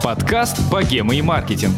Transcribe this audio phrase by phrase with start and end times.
[0.00, 1.74] Подкаст «Богема и маркетинг».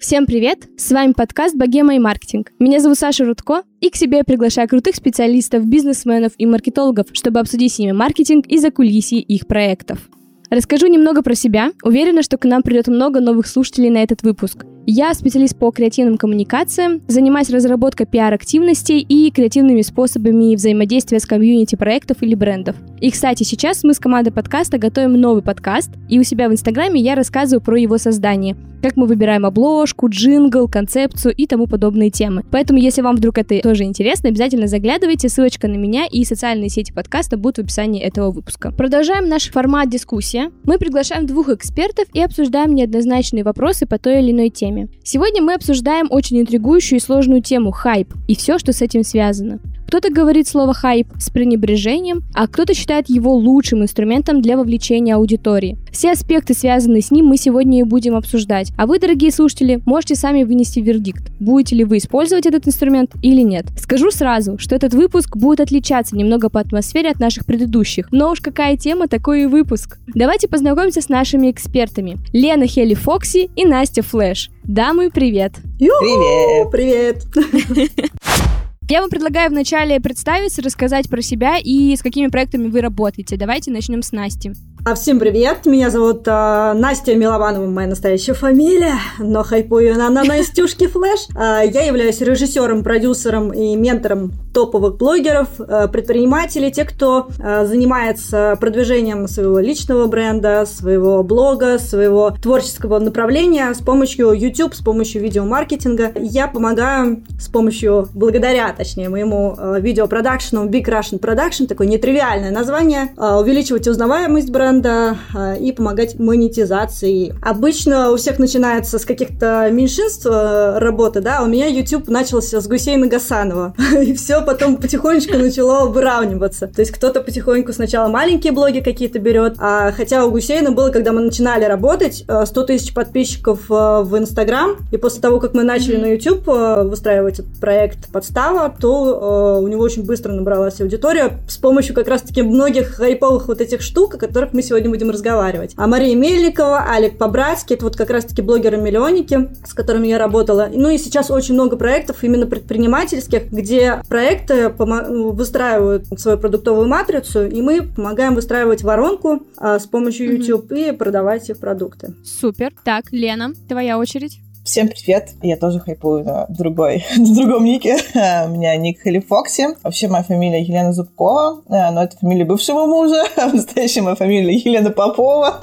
[0.00, 0.66] Всем привет!
[0.78, 2.50] С вами подкаст «Богема и маркетинг».
[2.58, 7.40] Меня зовут Саша Рудко, и к себе я приглашаю крутых специалистов, бизнесменов и маркетологов, чтобы
[7.40, 10.08] обсудить с ними маркетинг и закулисье их проектов.
[10.48, 11.72] Расскажу немного про себя.
[11.82, 14.64] Уверена, что к нам придет много новых слушателей на этот выпуск.
[14.88, 22.18] Я специалист по креативным коммуникациям, занимаюсь разработкой пиар-активностей и креативными способами взаимодействия с комьюнити проектов
[22.20, 22.76] или брендов.
[23.00, 27.00] И, кстати, сейчас мы с командой подкаста готовим новый подкаст, и у себя в Инстаграме
[27.00, 32.44] я рассказываю про его создание, как мы выбираем обложку, джингл, концепцию и тому подобные темы.
[32.52, 36.92] Поэтому, если вам вдруг это тоже интересно, обязательно заглядывайте, ссылочка на меня и социальные сети
[36.92, 38.70] подкаста будут в описании этого выпуска.
[38.70, 40.52] Продолжаем наш формат дискуссия.
[40.62, 44.75] Мы приглашаем двух экспертов и обсуждаем неоднозначные вопросы по той или иной теме.
[45.02, 49.60] Сегодня мы обсуждаем очень интригующую и сложную тему хайп и все, что с этим связано.
[49.86, 55.78] Кто-то говорит слово хайп с пренебрежением, а кто-то считает его лучшим инструментом для вовлечения аудитории.
[55.92, 58.72] Все аспекты, связанные с ним, мы сегодня и будем обсуждать.
[58.76, 63.42] А вы, дорогие слушатели, можете сами вынести вердикт, будете ли вы использовать этот инструмент или
[63.42, 63.66] нет.
[63.78, 68.08] Скажу сразу, что этот выпуск будет отличаться немного по атмосфере от наших предыдущих.
[68.10, 69.98] Но уж какая тема, такой и выпуск.
[70.08, 72.18] Давайте познакомимся с нашими экспертами.
[72.32, 74.50] Лена Хелли Фокси и Настя Флэш.
[74.64, 75.52] Дамы, привет!
[75.78, 76.70] Привет!
[76.72, 78.10] Привет!
[78.88, 83.36] Я вам предлагаю вначале представиться, рассказать про себя и с какими проектами вы работаете.
[83.36, 84.52] Давайте начнем с Насти.
[84.88, 90.22] А всем привет, меня зовут а, Настя Милованова, моя настоящая фамилия, но хайпую она на
[90.22, 91.26] Настюшке Флэш.
[91.34, 98.56] А, я являюсь режиссером, продюсером и ментором топовых блогеров, а, предпринимателей, тех, кто а, занимается
[98.60, 106.12] продвижением своего личного бренда, своего блога, своего творческого направления с помощью YouTube, с помощью видеомаркетинга.
[106.14, 113.08] Я помогаю с помощью, благодаря, точнее, моему а, видеопродакшену Big Russian Production, такое нетривиальное название,
[113.16, 117.34] а, увеличивать узнаваемость бренда, а, и помогать монетизации.
[117.42, 122.66] Обычно у всех начинается с каких-то меньшинств э, работы, да, у меня YouTube начался с
[122.66, 126.66] Гусейна Гасанова, и все потом потихонечку начало выравниваться.
[126.66, 131.12] То есть кто-то потихоньку сначала маленькие блоги какие-то берет, а хотя у Гусейна было, когда
[131.12, 135.62] мы начинали работать, 100 э, тысяч подписчиков э, в Инстаграм, и после того, как мы
[135.62, 141.94] начали на YouTube выстраивать проект подстава, то у него очень быстро набралась аудитория с помощью
[141.94, 145.74] как раз-таки многих хайповых вот этих штук, о которых мы сегодня будем разговаривать.
[145.76, 150.68] А Мария Мельникова, Алик Побратский, это вот как раз-таки блогеры-миллионники, с которыми я работала.
[150.72, 157.62] Ну и сейчас очень много проектов именно предпринимательских, где проекты выстраивают свою продуктовую матрицу, и
[157.62, 160.88] мы помогаем выстраивать воронку а, с помощью YouTube mm-hmm.
[160.88, 162.14] и продавать их продукты.
[162.24, 162.72] Супер.
[162.84, 164.40] Так, Лена, твоя очередь.
[164.66, 165.30] Всем привет!
[165.42, 167.98] Я тоже хайпую на другой, на другом нике.
[168.14, 169.68] У меня ник Хелли Фокси.
[169.84, 173.22] Вообще моя фамилия Елена Зубкова, э, но это фамилия бывшего мужа.
[173.36, 175.60] Настоящая моя фамилия Елена Попова.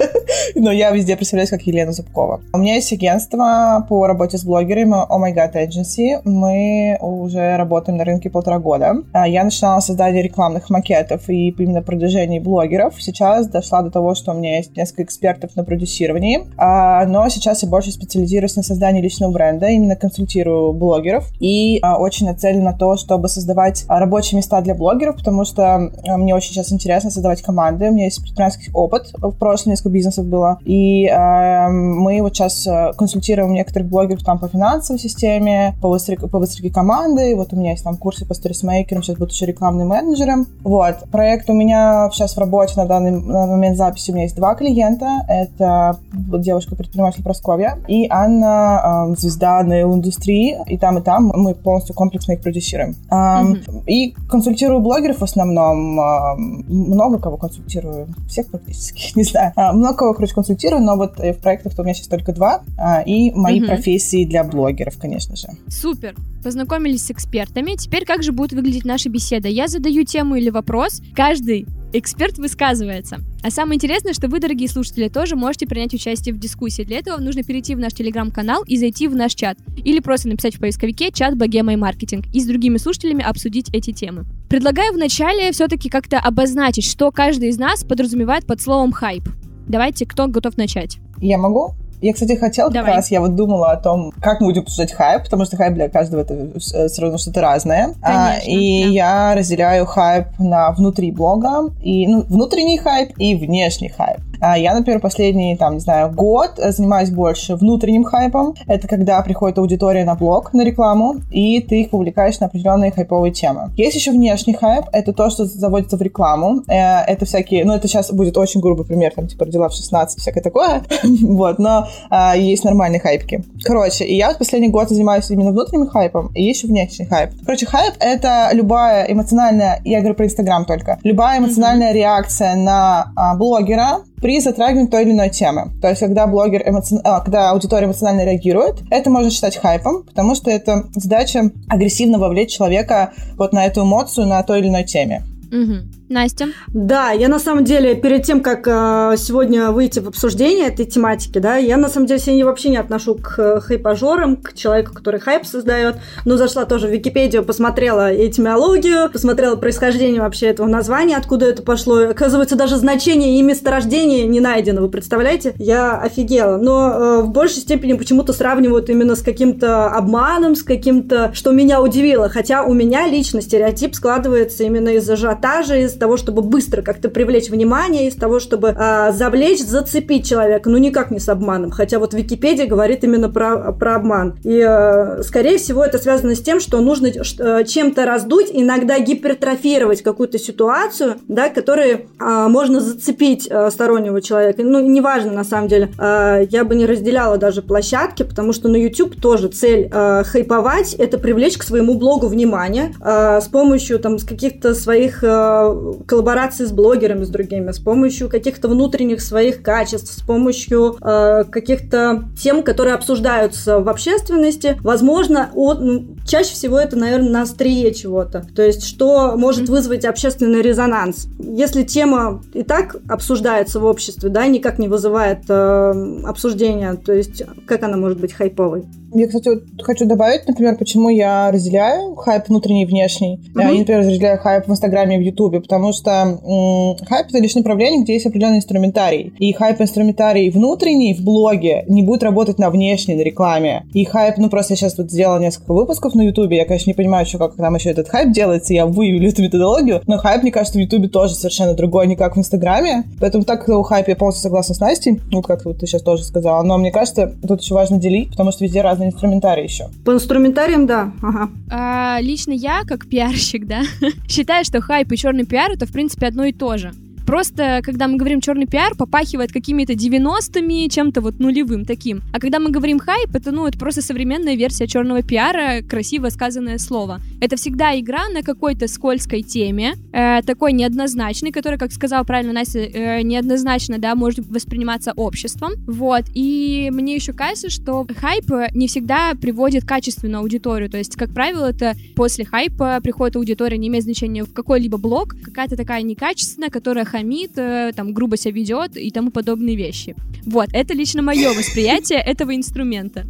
[0.54, 2.40] Но я везде представляюсь как Елена Зубкова.
[2.54, 6.22] У меня есть агентство по работе с блогерами Oh My God Agency.
[6.24, 8.94] Мы уже работаем на рынке полтора года.
[9.12, 12.94] А, я начинала создание рекламных макетов и именно продвижение блогеров.
[13.02, 16.46] Сейчас дошла до того, что у меня есть несколько экспертов на продюсировании.
[16.56, 21.30] А, но сейчас я больше специализируюсь на создании создании личного бренда, именно консультирую блогеров.
[21.40, 25.90] И а, очень нацелена на то, чтобы создавать а, рабочие места для блогеров, потому что
[26.06, 27.88] а, мне очень сейчас интересно создавать команды.
[27.88, 32.66] У меня есть предпринимательский опыт, в прошлом несколько бизнесов было, и а, мы вот сейчас
[32.66, 37.56] а, консультируем некоторых блогеров там по финансовой системе, по выстройке, по выстройке команды, вот у
[37.56, 40.46] меня есть там курсы по сторисмейкерам, сейчас буду еще рекламным менеджером.
[40.62, 44.10] Вот, проект у меня сейчас в работе на данный на момент записи.
[44.10, 50.98] У меня есть два клиента, это девушка-предприниматель Просковья и Анна э, звезда нейл-индустрии, и там,
[50.98, 52.96] и там мы полностью комплексно их продюсируем.
[53.10, 53.84] Э, mm-hmm.
[53.86, 56.36] И консультирую блогеров в основном, э,
[56.68, 59.52] много кого консультирую, всех практически, не знаю.
[59.56, 63.04] Э, много кого, короче, консультирую, но вот в проектах-то у меня сейчас только два, э,
[63.04, 63.66] и мои mm-hmm.
[63.66, 65.48] профессии для блогеров, конечно же.
[65.68, 66.14] Супер!
[66.42, 67.74] Познакомились с экспертами.
[67.74, 69.48] Теперь как же будет выглядеть наша беседа?
[69.48, 73.18] Я задаю тему или вопрос, каждый эксперт высказывается.
[73.42, 76.82] А самое интересное, что вы, дорогие слушатели, тоже можете принять участие в дискуссии.
[76.82, 79.56] Для этого нужно перейти в наш телеграм-канал и зайти в наш чат.
[79.84, 83.92] Или просто написать в поисковике чат «Богема и маркетинг» и с другими слушателями обсудить эти
[83.92, 84.24] темы.
[84.48, 89.24] Предлагаю вначале все-таки как-то обозначить, что каждый из нас подразумевает под словом «хайп».
[89.68, 90.98] Давайте, кто готов начать?
[91.18, 91.74] Я могу?
[92.00, 92.86] Я, кстати, хотела Давай.
[92.86, 95.74] как раз, я вот думала о том, как мы будем обсуждать хайп, потому что хайп
[95.74, 97.94] для каждого это э, все равно что-то разное.
[98.02, 98.90] А, Конечно, а, и да.
[98.90, 104.20] я разделяю хайп на внутри блога, и ну, внутренний хайп и внешний хайп.
[104.40, 108.54] А я, например, последний, там, не знаю, год занимаюсь больше внутренним хайпом.
[108.66, 113.32] Это когда приходит аудитория на блог, на рекламу, и ты их вовлекаешь на определенные хайповые
[113.32, 113.70] темы.
[113.76, 116.62] Есть еще внешний хайп, это то, что заводится в рекламу.
[116.68, 120.20] Э, это всякие, ну, это сейчас будет очень грубый пример, там, типа, родила в 16,
[120.20, 120.82] всякое такое.
[121.22, 123.44] вот, но а, есть нормальные хайпки.
[123.62, 127.30] Короче, и я вот последний год занимаюсь именно внутренним хайпом, и еще внешний хайп.
[127.44, 131.96] Короче, хайп— это любая эмоциональная, я говорю про Инстаграм только, любая эмоциональная mm-hmm.
[131.96, 135.70] реакция на а, блогера, при затрагивании той или иной темы.
[135.82, 136.98] То есть, когда блогер эмоци...
[137.04, 142.56] а, когда аудитория эмоционально реагирует, это можно считать хайпом, потому что это задача агрессивно вовлечь
[142.56, 145.24] человека вот на эту эмоцию на той или иной теме.
[145.52, 146.03] Угу.
[146.14, 146.48] Настя?
[146.68, 151.38] Да, я на самом деле перед тем, как э, сегодня выйти в обсуждение этой тематики,
[151.38, 155.18] да, я на самом деле себя вообще не отношу к э, хайпажорам, к человеку, который
[155.18, 155.96] хайп создает.
[156.24, 162.08] Но зашла тоже в Википедию, посмотрела этимологию, посмотрела происхождение вообще этого названия, откуда это пошло.
[162.10, 165.54] Оказывается, даже значение и месторождение не найдено, вы представляете?
[165.58, 166.58] Я офигела.
[166.58, 171.82] Но э, в большей степени почему-то сравнивают именно с каким-то обманом, с каким-то, что меня
[171.82, 172.28] удивило.
[172.28, 177.48] Хотя у меня лично стереотип складывается именно из ажиотажа, из того, чтобы быстро как-то привлечь
[177.48, 181.70] внимание, из того, чтобы э, завлечь, зацепить человека, ну никак не с обманом.
[181.70, 184.34] Хотя вот Википедия говорит именно про, про обман.
[184.44, 190.02] И, э, скорее всего, это связано с тем, что нужно э, чем-то раздуть, иногда гипертрофировать
[190.02, 194.62] какую-то ситуацию, да, которой э, можно зацепить э, стороннего человека.
[194.62, 195.88] Ну, неважно, на самом деле.
[195.98, 200.92] Э, я бы не разделяла даже площадки, потому что на YouTube тоже цель э, хайповать,
[200.92, 206.64] это привлечь к своему блогу внимание э, с помощью там с каких-то своих э, коллаборации
[206.64, 212.62] с блогерами, с другими, с помощью каких-то внутренних своих качеств, с помощью э, каких-то тем,
[212.62, 214.78] которые обсуждаются в общественности.
[214.82, 218.46] Возможно, от, ну, чаще всего это, наверное, на острие чего-то.
[218.54, 221.26] То есть, что может вызвать общественный резонанс.
[221.38, 227.42] Если тема и так обсуждается в обществе, да, никак не вызывает э, обсуждения, то есть,
[227.66, 228.84] как она может быть хайповой?
[229.14, 233.36] Я, кстати, вот хочу добавить, например, почему я разделяю хайп внутренний и внешний.
[233.36, 233.62] Mm-hmm.
[233.62, 237.54] Я, например, разделяю хайп в Инстаграме и в Ютубе, потому что м- хайп— это лишь
[237.54, 239.32] направление, где есть определенный инструментарий.
[239.38, 243.86] И хайп-инструментарий внутренний в блоге не будет работать на внешней, на рекламе.
[243.92, 246.94] И хайп, ну, просто я сейчас вот сделала несколько выпусков на Ютубе, я, конечно, не
[246.94, 250.50] понимаю еще, как там еще этот хайп делается, я выявлю эту методологию, но хайп, мне
[250.50, 253.04] кажется, в Ютубе тоже совершенно другой, не как в Инстаграме.
[253.20, 256.24] Поэтому так у хайпа я полностью согласна с Настей, ну, как вот ты сейчас тоже
[256.24, 256.62] сказала.
[256.62, 259.84] Но мне кажется, тут еще важно делить, потому что везде разные на инструментарий еще.
[260.04, 261.12] По инструментариям, да.
[261.22, 261.50] Ага.
[261.70, 263.82] А, лично я, как пиарщик, да,
[264.28, 266.92] считаю, что хайп и черный пиар это, в принципе, одно и то же.
[267.26, 272.22] Просто, когда мы говорим черный пиар, попахивает какими-то 90-ми, чем-то вот нулевым таким.
[272.32, 276.78] А когда мы говорим хайп, это, ну, это просто современная версия черного пиара, красиво сказанное
[276.78, 277.20] слово.
[277.40, 282.80] Это всегда игра на какой-то скользкой теме, э, такой неоднозначной, которая, как сказала правильно Настя,
[282.80, 285.72] э, неоднозначно, да, может восприниматься обществом.
[285.86, 286.24] Вот.
[286.34, 290.90] И мне еще кажется, что хайп не всегда приводит качественную аудиторию.
[290.90, 295.34] То есть, как правило, это после хайпа приходит аудитория, не имеет значения в какой-либо блог,
[295.42, 300.16] какая-то такая некачественная, которая хамит, э, там, грубо себя ведет и тому подобные вещи.
[300.44, 303.24] Вот, это лично мое восприятие этого инструмента.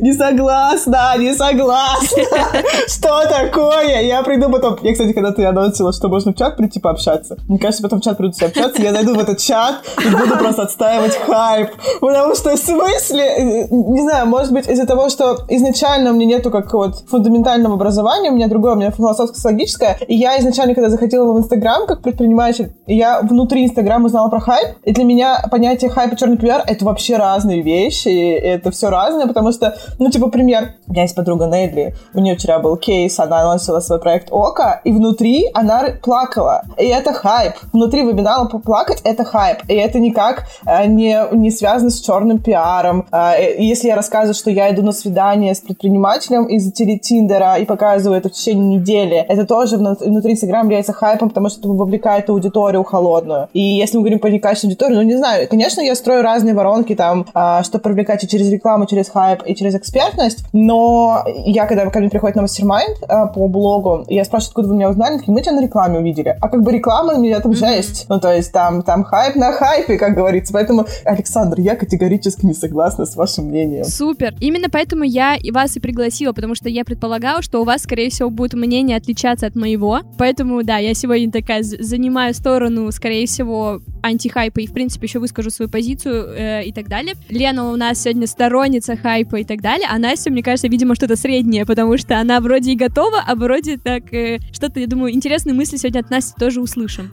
[0.00, 2.22] Не согласна, не согласна.
[2.88, 4.00] Что такое?
[4.02, 4.78] Я приду потом...
[4.82, 8.04] Я, кстати, когда ты анонсила, что можно в чат прийти пообщаться, мне кажется, потом в
[8.04, 11.70] чат придут все общаться, я зайду в этот чат и буду просто отстаивать хайп.
[12.00, 13.68] Потому что в смысле...
[13.70, 18.30] Не знаю, может быть, из-за того, что изначально у меня нету как вот фундаментального образования,
[18.30, 22.72] у меня другое, у меня философско-логическое, и я изначально, когда заходила в Инстаграм как предприниматель,
[22.86, 26.84] я внутри Инстаграма узнала про хайп, и для меня понятие хайп и черный пиар— это
[26.84, 30.74] вообще разные вещи, и это все разное, потому что ну, типа, пример.
[30.86, 34.80] У меня есть подруга Недли, у нее вчера был кейс, она анонсила свой проект Ока,
[34.84, 36.62] и внутри она плакала.
[36.78, 37.54] И это хайп.
[37.72, 39.58] Внутри вебинара поплакать— это хайп.
[39.68, 43.06] И это никак э, не, не связано с черным пиаром.
[43.12, 48.18] Э, если я рассказываю, что я иду на свидание с предпринимателем из телетиндера и показываю
[48.18, 52.84] это в течение недели, это тоже внутри Инстаграма является хайпом, потому что это вовлекает аудиторию
[52.84, 53.48] холодную.
[53.52, 56.94] И если мы говорим про некачественную аудиторию, ну, не знаю, конечно, я строю разные воронки
[56.94, 61.66] там, э, чтобы привлекать и через рекламу, через хайп, и через через экспертность, но я,
[61.66, 65.18] когда ко мне приходит на mastermind э, по блогу, я спрашиваю, откуда вы меня узнали,
[65.18, 66.36] такие, мы тебя на рекламе увидели.
[66.40, 68.06] А как бы реклама у меня там жесть.
[68.08, 70.52] Ну, то есть там, там хайп на хайпе, как говорится.
[70.52, 73.84] Поэтому, Александр, я категорически не согласна с вашим мнением.
[73.84, 74.34] Супер.
[74.40, 78.10] Именно поэтому я и вас и пригласила, потому что я предполагала, что у вас, скорее
[78.10, 80.00] всего, будет мнение отличаться от моего.
[80.18, 85.50] Поэтому, да, я сегодня такая занимаю сторону, скорее всего, антихайпа и, в принципе, еще выскажу
[85.50, 87.14] свою позицию э, и так далее.
[87.30, 91.16] Лена у нас сегодня сторонница хайпа и так далее, а Настя, мне кажется, видимо, что-то
[91.16, 95.54] среднее, потому что она вроде и готова, а вроде так э, что-то, я думаю, интересные
[95.54, 97.12] мысли сегодня от Насти тоже услышим.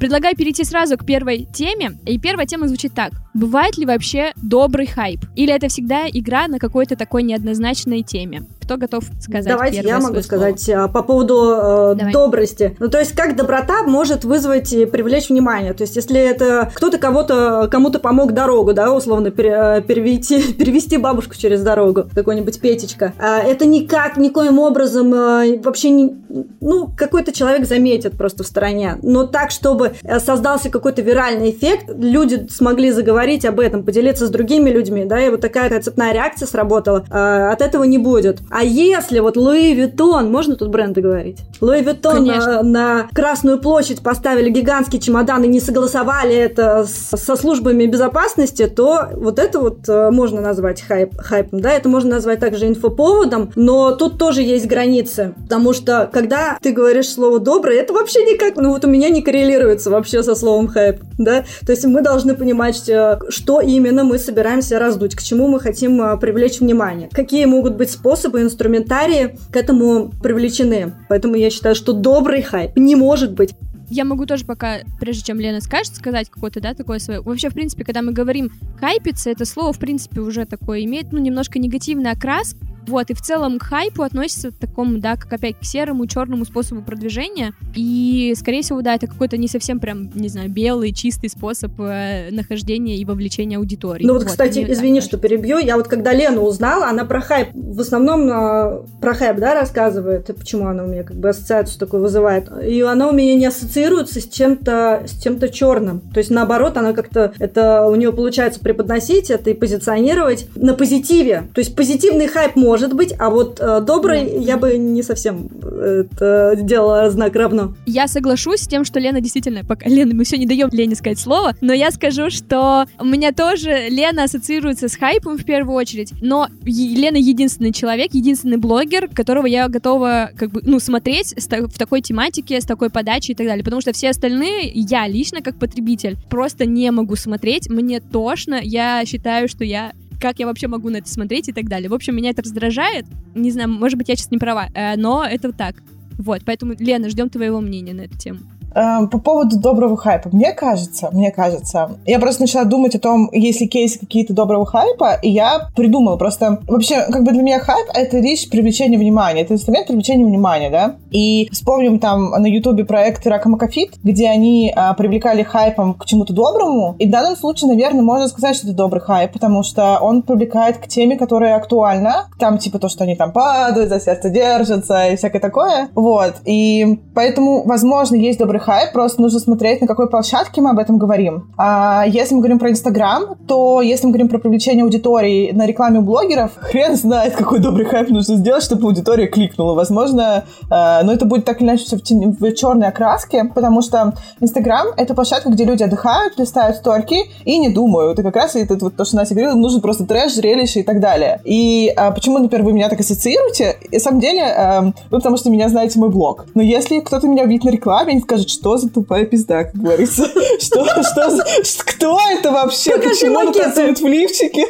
[0.00, 1.98] Предлагаю перейти сразу к первой теме.
[2.06, 3.12] И первая тема звучит так.
[3.34, 5.20] Бывает ли вообще добрый хайп?
[5.36, 8.44] Или это всегда игра на какой-то такой неоднозначной теме?
[8.70, 10.42] Кто готов сказать Давайте я могу свое слово?
[10.54, 12.12] сказать а, по поводу э, Давай.
[12.12, 12.76] добрости.
[12.78, 15.72] Ну, то есть, как доброта может вызвать и привлечь внимание.
[15.72, 20.98] То есть, если это кто-то кого-то, кому-то помог дорогу, да, условно, пере- э, перевести, перевести
[20.98, 26.14] бабушку через дорогу, какой-нибудь Петечка, а, это никак, никоим образом э, вообще не...
[26.60, 28.98] Ну, какой-то человек заметит просто в стороне.
[29.02, 34.30] Но так, чтобы э, создался какой-то виральный эффект, люди смогли заговорить об этом, поделиться с
[34.30, 38.38] другими людьми, да, и вот такая цепная реакция сработала, от этого не будет.
[38.48, 41.38] А если вот Луи Виттон, можно тут бренды говорить?
[41.60, 47.36] Луи Виттон э, на Красную площадь поставили гигантский чемодан и не согласовали это с- со
[47.36, 52.40] службами безопасности, то вот это вот э, можно назвать хайп, хайпом, да, это можно назвать
[52.40, 57.92] также инфоповодом, но тут тоже есть границы, потому что когда ты говоришь слово «добрый», это
[57.92, 61.84] вообще никак, ну вот у меня не коррелируется вообще со словом хайп, да, то есть
[61.84, 66.60] мы должны понимать, э, что именно мы собираемся раздуть, к чему мы хотим э, привлечь
[66.60, 72.76] внимание, какие могут быть способы, инструментарии к этому привлечены, поэтому я считаю, что добрый хайп
[72.76, 73.54] не может быть
[73.88, 77.20] Я могу тоже пока, прежде чем Лена скажет, сказать какое-то, да, такое свое.
[77.20, 81.18] Вообще, в принципе, когда мы говорим хайпиться, это слово, в принципе, уже такое имеет, ну,
[81.18, 82.54] немножко негативный окрас.
[82.90, 86.44] Вот, и в целом к хайпу относится к такому, да, как опять к серому, черному
[86.44, 87.52] способу продвижения.
[87.76, 92.30] И, скорее всего, да, это какой-то не совсем прям, не знаю, белый, чистый способ э,
[92.32, 94.04] нахождения и вовлечения аудитории.
[94.04, 95.58] Ну вот, кстати, мне извини, так что перебью.
[95.58, 100.28] Я вот когда Лену узнала, она про хайп, в основном э, про хайп, да, рассказывает,
[100.28, 102.50] и почему она у меня как бы ассоциацию такую вызывает.
[102.60, 106.00] И она у меня не ассоциируется с чем-то с чем-то черным.
[106.12, 111.44] То есть наоборот, она как-то это у нее получается преподносить это и позиционировать на позитиве.
[111.54, 115.48] То есть позитивный хайп может быть, а вот э, добрый я бы не совсем
[115.80, 117.74] это делала знак равно.
[117.86, 119.64] Я соглашусь с тем, что Лена действительно...
[119.64, 119.88] Пока...
[119.88, 123.88] Лена, мы все не даем Лене сказать слово, но я скажу, что у меня тоже
[123.88, 129.68] Лена ассоциируется с хайпом в первую очередь, но Лена единственный человек, единственный блогер, которого я
[129.68, 133.80] готова как бы, ну, смотреть в такой тематике, с такой подачей и так далее, потому
[133.80, 139.48] что все остальные, я лично как потребитель, просто не могу смотреть, мне тошно, я считаю,
[139.48, 141.88] что я как я вообще могу на это смотреть и так далее.
[141.88, 143.06] В общем, меня это раздражает.
[143.34, 145.76] Не знаю, может быть, я сейчас не права, э, но это вот так.
[146.18, 148.40] Вот, поэтому, Лена, ждем твоего мнения на эту тему.
[148.74, 150.28] Эм, По поводу доброго хайпа.
[150.32, 154.64] Мне кажется, мне кажется, я просто начала думать о том, есть ли кейсы какие-то доброго
[154.64, 156.60] хайпа, и я придумала просто...
[156.68, 160.96] Вообще, как бы для меня хайп— это лишь привлечение внимания, это инструмент привлечения внимания, да?
[161.10, 166.94] И вспомним там на ютубе проект Ракамакафит, где они а, привлекали хайпом к чему-то доброму,
[166.98, 170.78] и в данном случае, наверное, можно сказать, что это добрый хайп, потому что он привлекает
[170.78, 175.16] к теме, которая актуальна, там типа то, что они там падают, за сердце держатся и
[175.16, 180.60] всякое такое, вот, и поэтому, возможно, есть добрый хайп, просто нужно смотреть, на какой площадке
[180.60, 181.52] мы об этом говорим.
[181.56, 186.00] А если мы говорим про Инстаграм, то если мы говорим про привлечение аудитории на рекламе
[186.00, 189.74] у блогеров, хрен знает, какой добрый хайп нужно сделать, чтобы аудитория кликнула.
[189.74, 193.82] Возможно, э, но это будет так или иначе все в, тени- в черной окраске, потому
[193.82, 198.18] что Инстаграм— это площадка, где люди отдыхают, листают сторки и не думают.
[198.18, 201.00] И как раз это вот то, что Настя говорила, нужен просто трэш, зрелище и так
[201.00, 201.40] далее.
[201.44, 203.76] И а, почему, например, вы меня так ассоциируете?
[203.90, 206.46] И, на самом деле, эм, вы потому что меня знаете мой блог.
[206.54, 210.26] Но если кто-то меня увидит на рекламе, они скажут, что за тупая пизда, как говорится.
[210.60, 212.98] Что, что, кто это вообще?
[212.98, 214.66] Почему он танцует в лифчике?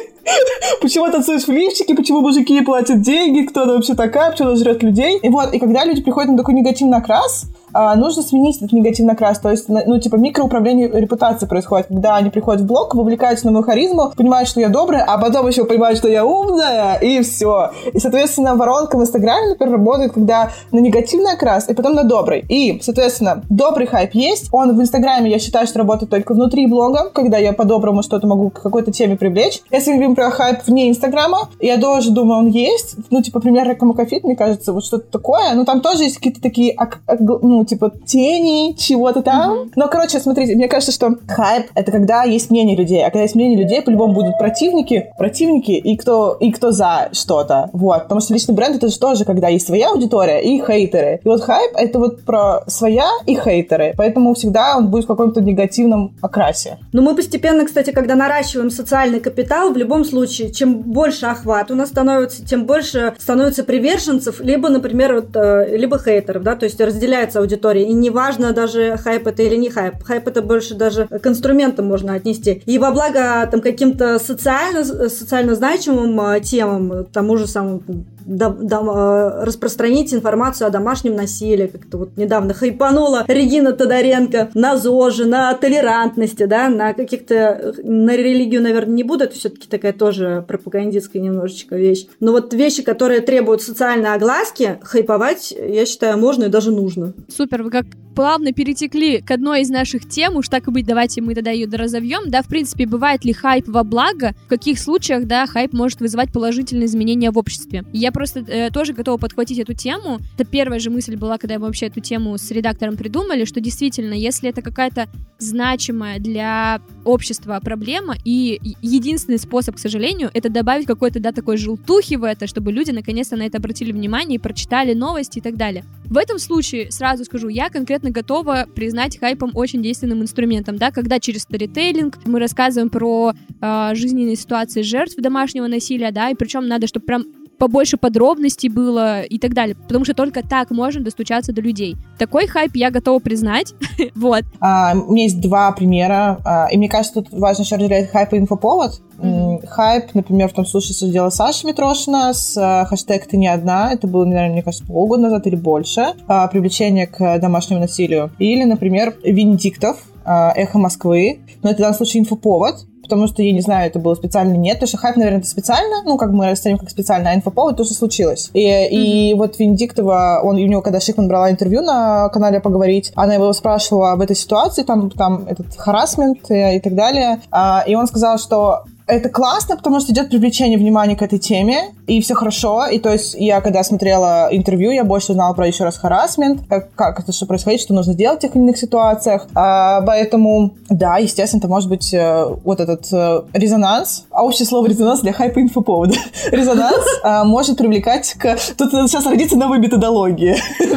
[0.81, 4.83] Почему танцуют в лифчике, почему мужики платят деньги, кто она вообще такая, почему она жрет
[4.83, 5.17] людей.
[5.17, 9.13] И вот, и когда люди приходят на такой негативный окрас, а, нужно сменить этот негативный
[9.13, 9.39] окрас.
[9.39, 13.63] То есть, ну, типа, микроуправление репутацией происходит, когда они приходят в блог, вовлекаются на мою
[13.63, 17.71] харизму, понимают, что я добрая, а потом еще понимают, что я умная, и все.
[17.93, 22.43] И, соответственно, воронка в Инстаграме, например, работает, когда на негативный окрас, и потом на добрый.
[22.47, 24.49] И, соответственно, добрый хайп есть.
[24.51, 28.49] Он в Инстаграме, я считаю, что работает только внутри блога, когда я по-доброму что-то могу
[28.49, 29.61] к какой-то теме привлечь.
[29.71, 32.95] Если мы говорим про хайп вне Инстаграма, я тоже думаю, он есть.
[33.09, 35.53] Ну, типа, пример Ракамакафит, мне кажется, вот что-то такое.
[35.53, 37.21] Ну, там тоже есть какие-то такие, ак- ак-
[37.61, 39.71] ну, типа, тени чего-то там.
[39.75, 43.05] Но, короче, смотрите, мне кажется, что хайп— это когда есть мнение людей.
[43.05, 47.69] А когда есть мнение людей, по-любому будут противники, противники и кто, и кто за что-то.
[47.73, 48.03] Вот.
[48.03, 51.21] Потому что личный бренд— это же тоже, когда есть своя аудитория и хейтеры.
[51.23, 53.93] И вот хайп— это вот про своя и хейтеры.
[53.95, 56.79] Поэтому всегда он будет в каком-то негативном окрасе.
[56.93, 61.75] Но мы постепенно, кстати, когда наращиваем социальный капитал, в любом случае, чем больше охват у
[61.75, 66.81] нас становится, тем больше становится приверженцев, либо, например, вот, э, либо хейтеров, да, то есть
[66.81, 67.50] разделяется аудитория.
[67.83, 70.03] И неважно даже хайп это или не хайп.
[70.03, 72.61] Хайп это больше даже к инструментам можно отнести.
[72.65, 77.81] И во благо там каким-то социально, социально значимым э, темам, тому же самому
[78.27, 81.67] распространить информацию о домашнем насилии.
[81.67, 87.73] Как-то вот недавно хайпанула Регина Тодоренко на ЗОЖе, на толерантности, да, на каких-то...
[87.83, 92.05] На религию, наверное, не буду, это все-таки такая тоже пропагандистская немножечко вещь.
[92.19, 97.13] Но вот вещи, которые требуют социальной огласки, хайповать, я считаю, можно и даже нужно.
[97.27, 97.85] Супер, вы как
[98.15, 101.67] плавно перетекли к одной из наших тем, уж так и быть, давайте мы тогда ее
[101.67, 106.01] доразовьем, да, в принципе, бывает ли хайп во благо, в каких случаях, да, хайп может
[106.01, 107.85] вызывать положительные изменения в обществе.
[107.93, 110.19] Я просто э, тоже готова подхватить эту тему.
[110.35, 114.13] Это первая же мысль была, когда мы вообще эту тему с редактором придумали, что действительно,
[114.13, 115.07] если это какая-то
[115.39, 122.15] значимая для общества проблема, и единственный способ, к сожалению, это добавить какой-то, да, такой желтухи
[122.15, 125.83] в это, чтобы люди наконец-то на это обратили внимание и прочитали новости и так далее.
[126.05, 131.19] В этом случае, сразу скажу, я конкретно готова признать хайпом очень действенным инструментом, да, когда
[131.19, 136.87] через сторителлинг мы рассказываем про э, жизненные ситуации жертв домашнего насилия, да, и причем надо,
[136.87, 137.25] чтобы прям
[137.61, 141.95] побольше подробностей было и так далее, потому что только так можно достучаться до людей.
[142.17, 143.75] Такой хайп я готова признать,
[144.15, 144.41] вот.
[144.59, 148.33] А, у меня есть два примера, а, и мне кажется, тут важно еще разделять хайп
[148.33, 148.99] и инфоповод.
[149.19, 149.67] Mm-hmm.
[149.67, 153.93] Хайп, например, в том случае, что сделала Саша Митрошина с а, хэштег «Ты не одна»,
[153.93, 158.31] это было, наверное, мне кажется, полгода назад или больше, а, привлечение к домашнему насилию.
[158.39, 163.51] Или, например, Венедиктов, а, «Эхо Москвы», но это в данном случае инфоповод, потому что, я
[163.51, 166.31] не знаю, это было специально или нет, потому что хайп, наверное, это специально, ну, как
[166.31, 168.49] мы расценим как специально, а инфоповод то, что случилось.
[168.53, 168.87] И, mm-hmm.
[168.87, 173.51] и вот Венедиктова, он, у него, когда Шикман брала интервью на канале «Поговорить», она его
[173.51, 178.07] спрашивала об этой ситуации, там, там этот харасмент и, и так далее, а, и он
[178.07, 182.85] сказал, что это классно, потому что идет привлечение внимания к этой теме, и все хорошо.
[182.85, 186.93] И то есть я, когда смотрела интервью, я больше узнала про еще раз харасмент, как,
[186.95, 189.47] как это что происходит, что нужно делать в тех или иных ситуациях.
[189.53, 194.87] А, поэтому, да, естественно, это может быть э, вот этот э, резонанс, а общее слово
[194.87, 196.15] резонанс для хайпа инфоповода.
[196.51, 198.55] резонанс а, может привлекать к...
[198.77, 200.57] Тут сейчас родится новая методология.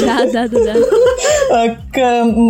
[0.00, 1.76] Да, да, да.
[1.92, 1.96] К...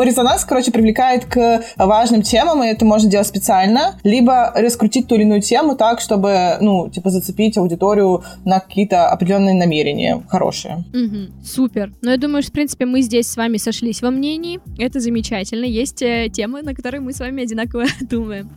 [0.04, 5.22] Резонанс, короче, привлекает к важным темам, и это можно делать специально, либо раскрутить ту или
[5.22, 10.84] иную тему так, чтобы, ну, типа, зацепить аудиторию на какие-то определенные намерения хорошие.
[10.92, 11.92] Угу, супер.
[12.02, 14.60] Но я думаю, что, в принципе, мы здесь с вами сошлись во мнении.
[14.78, 15.64] Это замечательно.
[15.64, 18.50] Есть э, темы, на которые мы с вами одинаково думаем.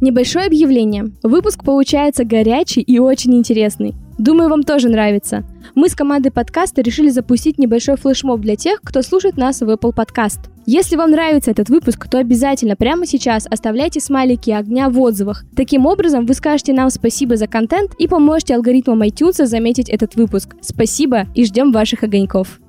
[0.00, 1.10] Небольшое объявление.
[1.22, 3.94] Выпуск получается горячий и очень интересный.
[4.16, 5.44] Думаю, вам тоже нравится.
[5.74, 9.94] Мы с командой подкаста решили запустить небольшой флешмоб для тех, кто слушает нас в Apple
[9.94, 10.50] Podcast.
[10.66, 15.44] Если вам нравится этот выпуск, то обязательно прямо сейчас оставляйте смайлики огня в отзывах.
[15.54, 20.56] Таким образом, вы скажете нам спасибо за контент и поможете алгоритмам iTunes заметить этот выпуск.
[20.60, 22.60] Спасибо и ждем ваших огоньков.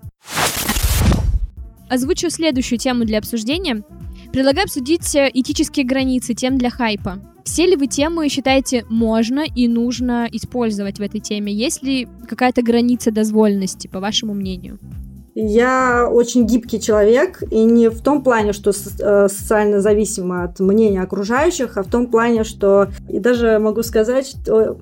[1.90, 3.84] Озвучу следующую тему для обсуждения.
[4.32, 7.20] Предлагаю обсудить э, этические границы тем для хайпа.
[7.44, 11.52] Все ли вы темы считаете можно и нужно использовать в этой теме?
[11.52, 14.80] Есть ли какая-то граница дозволенности, по вашему мнению?
[15.34, 21.02] Я очень гибкий человек, и не в том плане, что э, социально зависимо от мнения
[21.02, 24.78] окружающих, а в том плане, что и даже могу сказать, что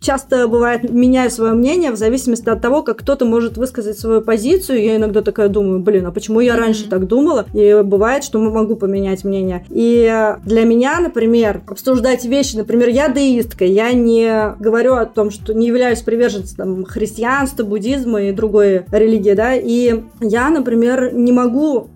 [0.00, 4.82] часто бывает меняю свое мнение в зависимости от того, как кто-то может высказать свою позицию.
[4.82, 7.46] Я иногда такая думаю, блин, а почему я раньше так думала?
[7.52, 9.64] И бывает, что могу поменять мнение.
[9.68, 15.54] И для меня, например, обсуждать вещи, например, я деистка, я не говорю о том, что
[15.54, 21.88] не являюсь приверженцем там, христианства, буддизма и другой религии, да, и я, например, не могу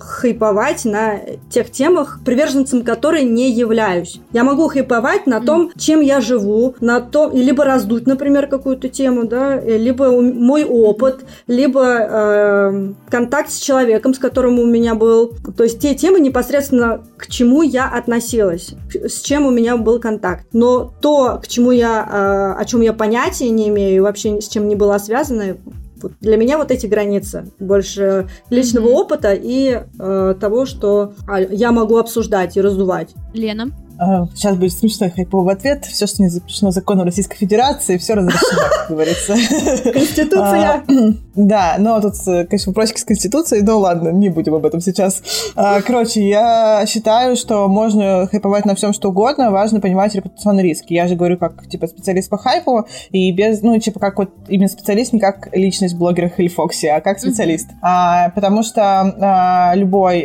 [0.00, 4.20] хайповать на тех темах, приверженцем которой не являюсь.
[4.32, 9.24] Я могу хайповать на том, чем я живу, на том, либо раздуть, например, какую-то тему,
[9.24, 15.32] да, либо мой опыт, либо э, контакт с человеком, с которым у меня был.
[15.56, 20.46] То есть те темы непосредственно к чему я относилась, с чем у меня был контакт.
[20.52, 24.68] Но то, к чему я, э, о чем я понятия не имею, вообще с чем
[24.68, 25.56] не была связана,
[26.20, 28.94] для меня вот эти границы больше личного mm-hmm.
[28.94, 33.14] опыта и э, того, что а, я могу обсуждать и раздувать.
[33.34, 33.70] Лена?
[34.34, 35.84] Сейчас будет смешной хайповый ответ.
[35.84, 39.34] Все, что не запрещено законом Российской Федерации, все разрешено, как говорится.
[39.92, 40.70] Конституция.
[40.70, 40.82] А,
[41.34, 45.22] да, но тут, конечно, вопросики с Конституцией, но ладно, не будем об этом сейчас.
[45.54, 50.94] А, короче, я считаю, что можно хайповать на всем, что угодно, важно понимать репутационные риски.
[50.94, 54.68] Я же говорю как, типа, специалист по хайпу, и без, ну, типа, как вот именно
[54.68, 57.68] специалист, не как личность блогера Хельфокси, а как специалист.
[57.82, 60.24] А, потому что любой,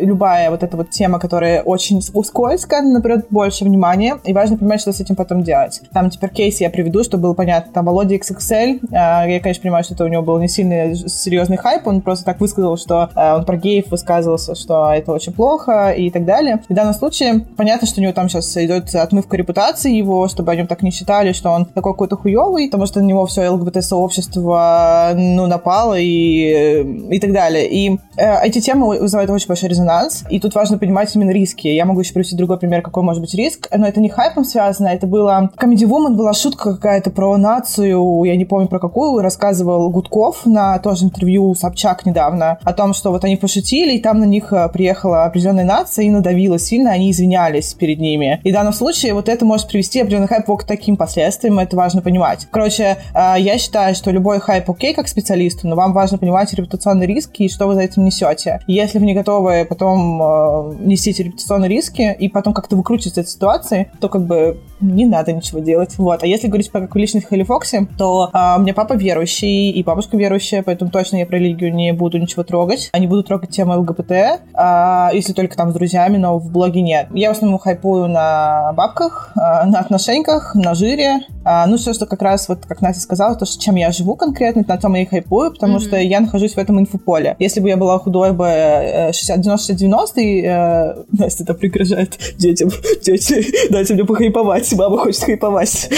[0.00, 4.92] любая вот эта вот тема, которая очень скользкая, наоборот, больше внимания, и важно понимать, что
[4.92, 5.80] с этим потом делать.
[5.92, 7.72] Там теперь кейс я приведу, чтобы было понятно.
[7.72, 11.56] Там Володя XXL, а, я, конечно, понимаю, что это у него был не сильно серьезный
[11.56, 15.90] хайп, он просто так высказал, что а, он про геев высказывался, что это очень плохо
[15.90, 16.60] и так далее.
[16.68, 20.56] В данном случае понятно, что у него там сейчас идет отмывка репутации его, чтобы о
[20.56, 25.12] нем так не считали, что он такой какой-то хуёвый, потому что на него все ЛГБТ-сообщество,
[25.14, 27.68] ну, напало и, и так далее.
[27.68, 31.68] И э, эти темы вызывают очень большой резонанс, и тут важно понимать именно риски.
[31.68, 34.88] Я могу еще привести другой пример, какой может быть риск, но это не хайпом связано,
[34.88, 35.50] это было...
[35.60, 40.78] Comedy Woman была шутка какая-то про нацию, я не помню про какую, рассказывал Гудков на
[40.78, 44.68] тоже интервью Собчак недавно, о том, что вот они пошутили, и там на них э,
[44.68, 48.40] приехала определенная нация и надавила сильно, они извинялись перед ними.
[48.44, 52.02] И в данном случае вот это может привести определенный хайп к таким последствиям, это важно
[52.02, 52.46] понимать.
[52.50, 57.06] Короче, э, я считаю, что любой хайп окей как специалисту, но вам важно понимать репутационные
[57.06, 58.60] риски и что вы за этим несете.
[58.66, 63.24] Если вы не готовы потом э, нести эти репутационные риски и потом как-то выкручиваться из
[63.24, 65.98] этой ситуации, то как бы не надо ничего делать.
[65.98, 66.22] Вот.
[66.22, 70.62] А если говорить про Хелли Фокси, то а, у меня папа верующий и бабушка верующая,
[70.62, 72.88] поэтому точно я про религию не буду ничего трогать.
[72.92, 74.12] Они будут трогать тему ЛГБТ,
[74.54, 77.08] а, если только там с друзьями, но в блоге нет.
[77.12, 81.20] Я в основном хайпую на бабках, а, на отношениях, на жире.
[81.44, 84.16] А, ну, все, что как раз, вот как Настя сказала, то, что чем я живу
[84.16, 85.80] конкретно, на том я и хайпую, потому mm-hmm.
[85.80, 87.36] что я нахожусь в этом инфополе.
[87.38, 92.18] Если бы я была худой бы 90-90, э, Настя это пригрожает
[92.54, 92.70] детям.
[93.02, 95.88] Дети, дайте мне похайповать, мама хочет хайповать.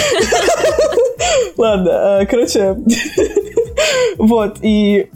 [1.56, 2.76] Ладно, э, короче,
[4.18, 5.08] вот, и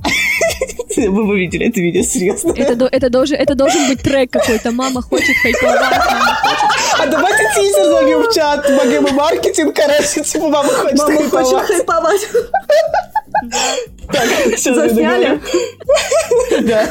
[0.96, 2.52] вы бы видели это видео, серьезно.
[2.56, 4.70] Это, это, должен, это должен быть трек какой-то.
[4.72, 6.98] Мама хочет хайповать, мама хочет...
[6.98, 8.66] А давайте тизер зальем в чат.
[8.76, 11.46] Богема маркетинг, короче, типа мама хочет Мама хайповать.
[11.46, 12.28] хочет хайповать.
[14.12, 15.40] Так, Засняли?
[16.62, 16.86] Да.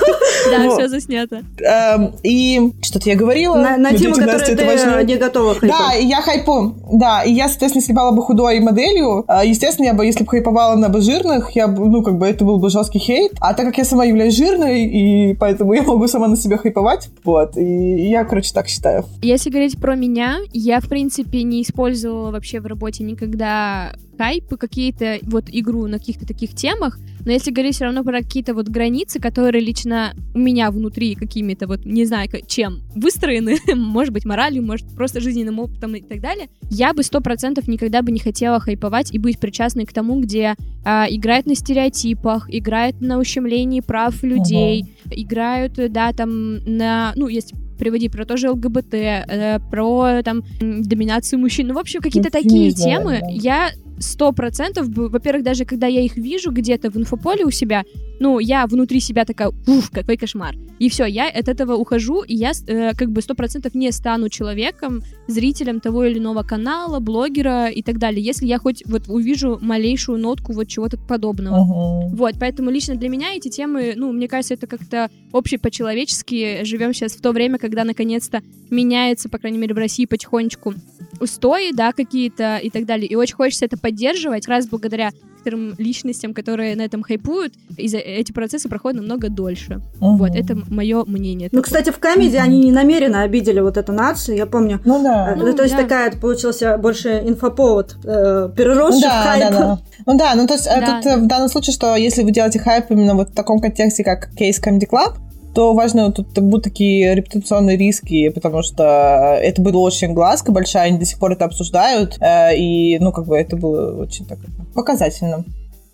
[0.51, 1.43] Да, все заснято.
[1.59, 3.55] Эм, И что-то я говорила.
[3.55, 5.03] На, но тему, детям, которую ты важнее.
[5.03, 6.75] не готова Да, я хайпу.
[6.91, 10.29] Да, и я, соответственно, если была бы худой моделью, э, естественно, я бы, если бы
[10.29, 13.33] хайповала на бы жирных, я бы, ну, как бы, это был бы жесткий хейт.
[13.39, 17.09] А так как я сама являюсь жирной, и поэтому я могу сама на себя хайповать,
[17.23, 19.05] вот, и я, короче, так считаю.
[19.21, 25.19] Если говорить про меня, я, в принципе, не использовала вообще в работе никогда хайпы, какие-то
[25.23, 29.19] вот игру на каких-то таких темах, но если говорить все равно про какие-то вот границы,
[29.19, 34.87] которые лично у меня внутри какими-то вот, не знаю, чем выстроены, может быть, моралью, может,
[34.93, 39.13] просто жизненным опытом и так далее, я бы сто процентов никогда бы не хотела хайповать
[39.13, 44.85] и быть причастной к тому, где а, играет на стереотипах, играет на ущемлении прав людей,
[45.09, 51.67] играют, да, там, на, ну, есть приводи про тоже ЛГБТ, э, про там доминацию мужчин.
[51.67, 53.19] Ну, в общем, какие-то такие темы.
[53.21, 53.27] да.
[53.29, 57.83] Я сто процентов, во-первых, даже когда я их вижу где-то в инфополе у себя,
[58.19, 60.55] ну, я внутри себя такая, уф, какой кошмар.
[60.79, 64.29] И все, я от этого ухожу, и я э, как бы сто процентов не стану
[64.29, 69.57] человеком, зрителем того или иного канала, блогера и так далее, если я хоть вот увижу
[69.61, 71.63] малейшую нотку вот чего-то подобного.
[71.63, 72.15] Мгм.
[72.15, 76.63] Вот, поэтому лично для меня эти темы, ну, мне кажется, это как-то общепочеловечески.
[76.63, 80.73] Живем сейчас в то время, когда наконец-то меняется, по крайней мере, в России потихонечку
[81.19, 83.07] устои, да, какие-то и так далее.
[83.07, 87.87] И очень хочется это поддерживать, как раз благодаря некоторым личностям, которые на этом хайпуют, и
[87.87, 89.79] за- эти процессы проходят намного дольше.
[90.01, 90.17] Мгм.
[90.17, 91.47] Вот, это мое мнение.
[91.51, 91.63] Ну, такое.
[91.81, 94.81] кстати, в комедии они не намеренно обидели вот эту нацию, я помню.
[94.83, 95.31] Ну да.
[95.31, 95.83] Э, Ну, то есть да.
[95.83, 99.43] такая получился больше инфоповод, э, переросший в да, хайп.
[99.43, 99.79] да, да.
[100.05, 102.31] Ну да, ну то есть э, Да, тут э, в данном случае, что если вы
[102.31, 105.15] делаете хайп именно вот в таком контексте, как кейс Comedy Club,
[105.53, 110.99] то важно, тут будут такие репутационные риски, потому что это было очень глазка большая, они
[110.99, 114.39] до сих пор это обсуждают, э, и, ну, как бы это было очень так
[114.73, 115.45] показательно.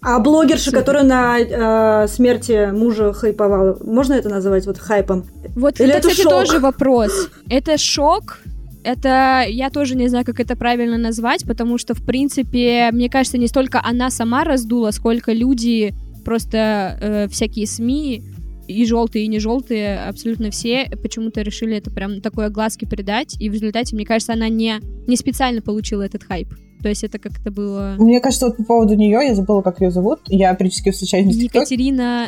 [0.01, 5.25] А блогерша, которая на э, смерти мужа хайповала, можно это называть вот хайпом?
[5.55, 6.31] Вот Или это, это кстати, шок?
[6.31, 7.29] тоже вопрос.
[7.49, 8.39] Это шок.
[8.83, 13.39] Это я тоже не знаю, как это правильно назвать, потому что, в принципе, мне кажется,
[13.39, 18.21] не столько она сама раздула, сколько люди, просто э, всякие СМИ,
[18.67, 23.49] и желтые, и не желтые, абсолютно все почему-то решили это прям такой огласки придать, и
[23.49, 26.49] в результате, мне кажется, она не, не специально получила этот хайп.
[26.81, 27.95] То есть это как-то было...
[27.97, 31.57] Мне кажется, вот по поводу нее, я забыла, как ее зовут, я периодически встречаюсь ТикТоке.
[31.59, 32.27] Екатерина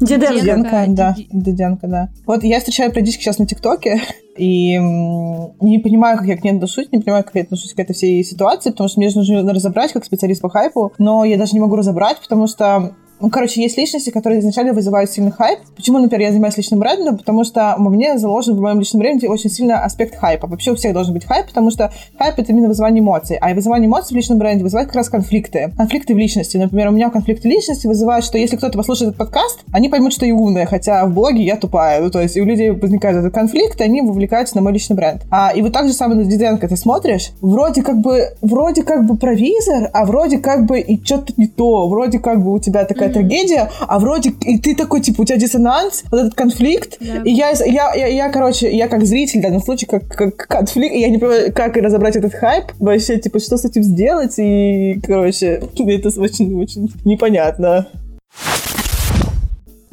[0.00, 0.40] Диденко.
[0.40, 2.08] Диденко, да, Диденко, да.
[2.26, 4.00] Вот я встречаю периодически сейчас на ТикТоке,
[4.36, 7.92] и не понимаю, как я к ней отношусь, не понимаю, как я отношусь к этой
[7.92, 11.52] всей ситуации, потому что мне же нужно разобрать как специалист по хайпу, но я даже
[11.52, 15.60] не могу разобрать, потому что ну, короче, есть личности, которые изначально вызывают сильный хайп.
[15.76, 17.18] Почему, например, я занимаюсь личным брендом?
[17.18, 20.48] Потому что у меня заложен в моем личном бренде очень сильно аспект хайпа.
[20.48, 23.36] Вообще у всех должен быть хайп, потому что хайп— это именно вызывание эмоций.
[23.40, 25.72] А вызывание эмоций в личном бренде вызывает как раз конфликты.
[25.76, 26.56] Конфликты в личности.
[26.56, 30.26] Например, у меня конфликты личности вызывают, что если кто-то послушает этот подкаст, они поймут, что
[30.26, 32.02] я умная, хотя в блоге я тупая.
[32.02, 34.96] Ну, то есть и у людей возникает этот конфликт, и они вовлекаются на мой личный
[34.96, 35.22] бренд.
[35.30, 38.82] А, и вот так же самое на дизайн, когда ты смотришь, вроде как бы, вроде
[38.82, 41.88] как бы провизор, а вроде как бы и что-то не то.
[41.88, 43.11] Вроде как бы у тебя такая.
[43.12, 47.00] Трагедия, а вроде и ты такой, типа, у тебя диссонанс, вот этот конфликт.
[47.00, 47.24] Yeah.
[47.24, 50.94] И я, я, я, я, короче, я как зритель в данном случае, как, как конфликт,
[50.94, 55.00] и я не понимаю, как разобрать этот хайп, вообще, типа, что с этим сделать, и,
[55.06, 57.86] короче, это очень-очень непонятно.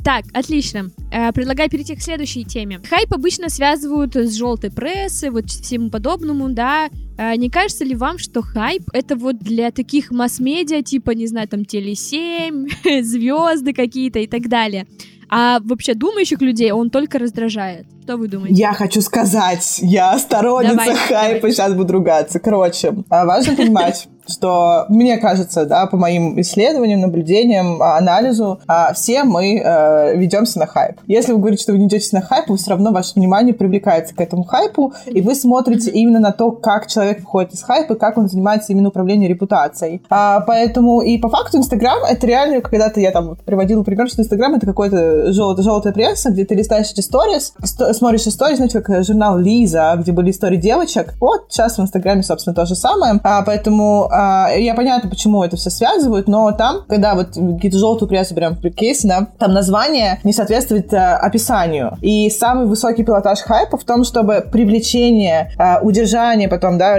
[0.09, 0.89] Так, отлично.
[1.11, 2.81] Э, предлагаю перейти к следующей теме.
[2.89, 6.89] Хайп обычно связывают с желтой прессой, вот всему подобному, да.
[7.19, 11.47] Э, не кажется ли вам, что хайп это вот для таких масс-медиа, типа, не знаю,
[11.47, 14.87] там, Теле7, звезды какие-то и так далее?
[15.29, 17.85] А вообще думающих людей он только раздражает.
[18.01, 18.55] Что вы думаете?
[18.55, 21.51] Я хочу сказать, я сторонница давай, хайпа, давай.
[21.51, 22.39] сейчас буду ругаться.
[22.39, 28.93] Короче, а, важно понимать, что, мне кажется, да, по моим исследованиям, наблюдениям, а, анализу, а,
[28.93, 30.97] все мы э, ведемся на хайп.
[31.07, 34.15] Если вы говорите, что вы не идете на хайп, вы все равно ваше внимание привлекается
[34.15, 38.17] к этому хайпу, и вы смотрите именно на то, как человек выходит из хайпа, как
[38.17, 40.01] он занимается именно управлением репутацией.
[40.09, 44.53] А, поэтому и по факту Инстаграм это реально, когда-то я там приводила пример, что Инстаграм
[44.55, 49.37] это какой-то желтый, желтая пресса, где ты листаешь эти сторис, смотришь истории, знаете, как журнал
[49.37, 51.13] Лиза, где были истории девочек.
[51.19, 53.19] Вот сейчас в Инстаграме, собственно, то же самое.
[53.23, 54.18] А, поэтому а,
[54.57, 59.07] я понятно, почему это все связывают, но там, когда вот какие-то желтую прессу прям кейсы,
[59.07, 61.97] да, там название не соответствует а, описанию.
[62.01, 66.97] И самый высокий пилотаж хайпа в том, чтобы привлечение, а, удержание потом, да,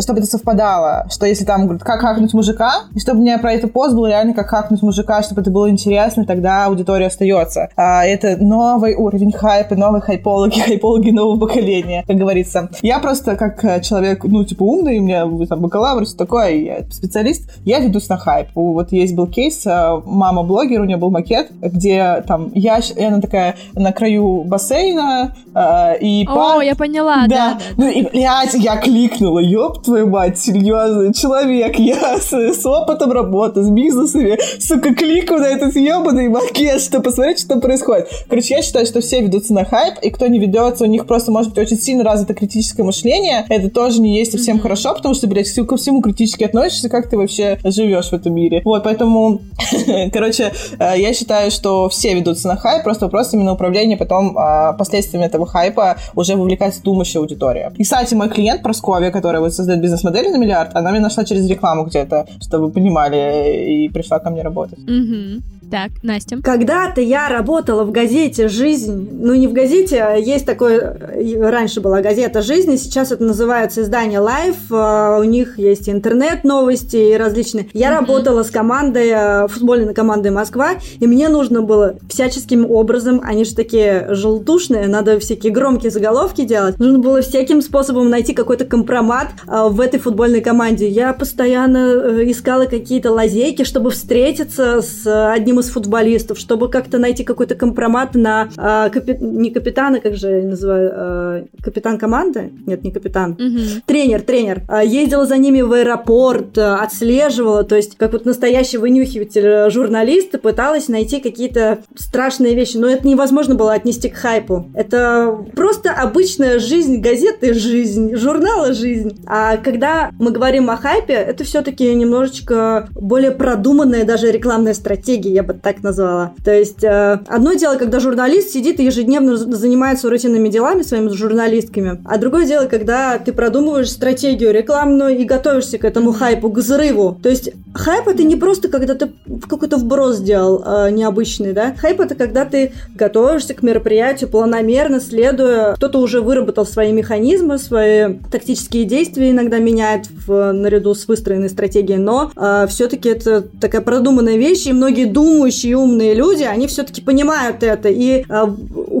[0.00, 3.68] чтобы это совпадало, что если там говорят, как хакнуть мужика, и чтобы мне про это
[3.68, 7.68] пост был реально как хакнуть мужика, чтобы это было интересно, тогда аудитория остается.
[7.76, 12.68] А, это новый уровень хайпа, новые хайпологи, хайпологи нового поколения, как говорится.
[12.82, 16.84] Я просто как э, человек, ну, типа, умный, у меня там бакалавр, все такое, я
[16.90, 18.48] специалист, я ведусь на хайп.
[18.54, 23.20] Вот есть был кейс, э, мама блогер, у нее был макет, где там я, она
[23.20, 26.26] такая на краю бассейна, э, и...
[26.26, 26.62] О, пар...
[26.62, 27.58] я поняла, да.
[27.58, 33.12] да, ну и, блядь, я кликнула, ёб твою мать, серьезно, человек, я с, с опытом
[33.12, 38.08] работы, с бизнесами, сука, кликаю на этот ебаный макет, что посмотреть, что происходит.
[38.28, 41.30] Короче, я считаю, что все ведутся на хайп, и кто не ведется, у них просто
[41.30, 43.44] может быть очень сильно развито критическое мышление.
[43.48, 44.60] Это тоже не есть совсем mm-hmm.
[44.60, 48.62] хорошо, потому что, блядь, ко всему критически относишься, как ты вообще живешь в этом мире.
[48.64, 49.40] Вот, поэтому,
[50.12, 54.72] короче, э, я считаю, что все ведутся на хайп, просто вопрос именно управления потом а,
[54.72, 57.72] последствиями этого хайпа уже вовлекается думающая аудитория.
[57.76, 61.48] И, кстати, мой клиент Просковья, которая вот создает бизнес-модель на миллиард, она меня нашла через
[61.48, 64.78] рекламу где-то, чтобы вы понимали, и пришла ко мне работать.
[64.78, 65.42] Mm-hmm.
[65.70, 66.38] Так, Настя.
[66.42, 69.08] Когда-то я работала в газете «Жизнь».
[69.12, 70.98] Ну, не в газете, а есть такое...
[71.40, 74.56] Раньше была газета «Жизнь», сейчас это называется издание «Life».
[74.72, 77.68] А, у них есть интернет-новости и различные.
[77.72, 77.94] Я mm-hmm.
[78.00, 83.54] работала с командой, э, футбольной командой «Москва», и мне нужно было всяческим образом, они же
[83.54, 89.68] такие желтушные, надо всякие громкие заголовки делать, нужно было всяким способом найти какой-то компромат э,
[89.68, 90.88] в этой футбольной команде.
[90.88, 97.24] Я постоянно э, искала какие-то лазейки, чтобы встретиться с одним из футболистов, чтобы как-то найти
[97.24, 99.16] какой-то компромат на э, капи...
[99.20, 102.52] не капитана, как же я называю, э, капитан команды?
[102.66, 103.32] Нет, не капитан.
[103.32, 103.82] Угу.
[103.86, 104.62] Тренер, тренер.
[104.68, 110.88] Э, ездила за ними в аэропорт, отслеживала, то есть как вот настоящий вынюхиватель журналиста пыталась
[110.88, 114.66] найти какие-то страшные вещи, но это невозможно было отнести к хайпу.
[114.74, 119.20] Это просто обычная жизнь газеты, жизнь, журнала жизнь.
[119.26, 125.42] А когда мы говорим о хайпе, это все-таки немножечко более продуманная даже рекламная стратегия, я
[125.42, 126.32] бы бы так назвала.
[126.44, 132.00] То есть, э, одно дело, когда журналист сидит и ежедневно занимается рутинными делами своими журналистками,
[132.04, 137.18] а другое дело, когда ты продумываешь стратегию рекламную и готовишься к этому хайпу, к взрыву.
[137.22, 139.12] То есть, хайп это не просто, когда ты
[139.48, 141.74] какой-то вброс сделал э, необычный, да?
[141.76, 148.14] Хайп это когда ты готовишься к мероприятию планомерно, следуя, кто-то уже выработал свои механизмы, свои
[148.30, 154.36] тактические действия иногда меняет в, наряду с выстроенной стратегией, но э, все-таки это такая продуманная
[154.36, 157.88] вещь, и многие думают, думающие умные люди, они все-таки понимают это.
[157.88, 158.46] И э,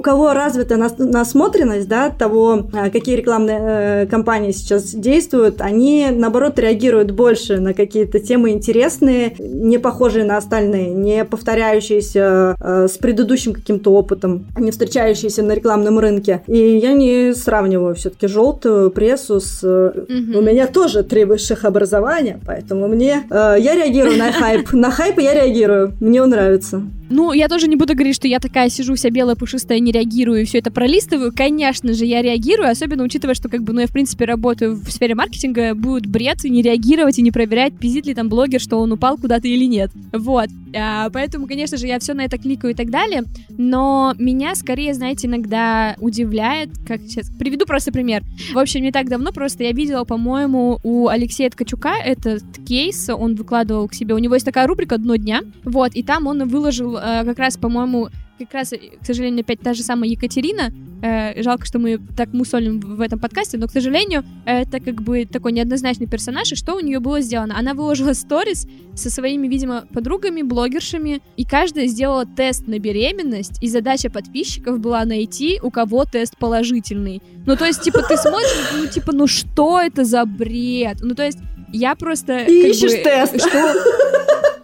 [0.00, 6.58] кого развита нас, насмотренность, да, того, э, какие рекламные э, кампании сейчас действуют, они, наоборот,
[6.58, 13.52] реагируют больше на какие-то темы интересные, не похожие на остальные, не повторяющиеся э, с предыдущим
[13.52, 16.40] каким-то опытом, не встречающиеся на рекламном рынке.
[16.46, 19.62] И я не сравниваю все-таки желтую прессу с...
[19.62, 20.38] Mm-hmm.
[20.38, 23.24] У меня тоже три высших образования, поэтому мне...
[23.28, 24.72] Э, я реагирую на хайп.
[24.72, 25.92] На хайп я реагирую.
[26.00, 26.82] Мне мне он нравится.
[27.10, 30.42] Ну, я тоже не буду говорить, что я такая сижу вся белая, пушистая, не реагирую
[30.42, 31.32] и все это пролистываю.
[31.34, 34.90] Конечно же, я реагирую, особенно учитывая, что как бы, ну, я, в принципе, работаю в
[34.90, 38.78] сфере маркетинга, будет бред и не реагировать, и не проверять, пиздит ли там блогер, что
[38.78, 39.90] он упал куда-то или нет.
[40.12, 40.48] Вот.
[40.74, 43.24] А, поэтому, конечно же, я все на это кликаю и так далее.
[43.58, 47.30] Но меня скорее, знаете, иногда удивляет, как сейчас...
[47.38, 48.22] Приведу просто пример.
[48.52, 53.34] В общем, не так давно просто я видела, по-моему, у Алексея Ткачука этот кейс, он
[53.34, 54.14] выкладывал к себе.
[54.14, 57.56] У него есть такая рубрика «Дно дня», вот, и там он выложил э, как раз,
[57.56, 58.08] по-моему,
[58.38, 60.72] как раз, к сожалению, опять та же самая Екатерина.
[61.02, 65.24] Э, жалко, что мы так мусолим в этом подкасте, но, к сожалению, это как бы
[65.24, 66.52] такой неоднозначный персонаж.
[66.52, 67.58] И что у нее было сделано?
[67.58, 73.68] Она выложила сторис со своими, видимо, подругами, блогершами, и каждая сделала тест на беременность, и
[73.68, 77.22] задача подписчиков была найти, у кого тест положительный.
[77.46, 80.98] Ну, то есть, типа, ты смотришь, ну, типа, ну что это за бред?
[81.00, 81.38] Ну, то есть,
[81.72, 82.40] я просто...
[82.40, 83.40] Как ищешь бы, тест.
[83.40, 83.74] Что...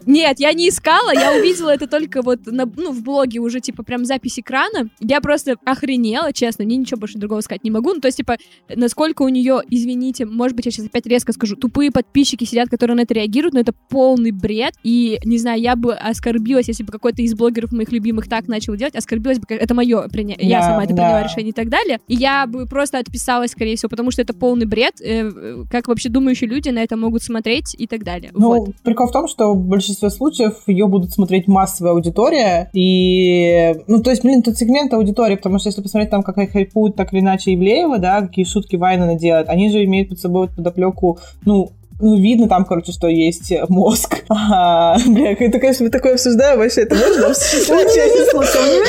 [0.06, 3.82] Нет, я не искала, я увидела это только вот на, ну, в блоге уже, типа,
[3.82, 4.88] прям запись экрана.
[5.00, 7.92] Я просто охренела, честно, мне ничего больше другого сказать не могу.
[7.92, 8.36] Ну, то есть, типа,
[8.74, 12.96] насколько у нее, извините, может быть, я сейчас опять резко скажу, тупые подписчики сидят, которые
[12.96, 14.74] на это реагируют, но это полный бред.
[14.82, 18.76] И, не знаю, я бы оскорбилась, если бы какой-то из блогеров моих любимых так начал
[18.76, 20.36] делать, оскорбилась бы, это мое, приня...
[20.38, 21.02] я Да, сама это да.
[21.02, 22.00] приняла решение и так далее.
[22.06, 25.00] И я бы просто отписалась, скорее всего, потому что это полный бред.
[25.00, 28.30] э, э, как вообще думающие люди на это могут смотреть и так далее.
[28.32, 28.76] Ну, вот.
[28.82, 34.10] прикол в том, что в большинстве случаев ее будут смотреть массовая аудитория, и, ну, то
[34.10, 37.54] есть, блин, тут сегмент аудитории, потому что если посмотреть там, как хайпуют так или иначе
[37.54, 42.18] Ивлеева, да, какие шутки Вайна она делает, они же имеют под собой подоплеку, ну, ну,
[42.18, 44.16] видно там, короче, что есть мозг.
[44.28, 47.96] А, бля, это, конечно, мы такое обсуждаем, вообще, это можно обсуждать?
[47.96, 48.84] Я не знаю.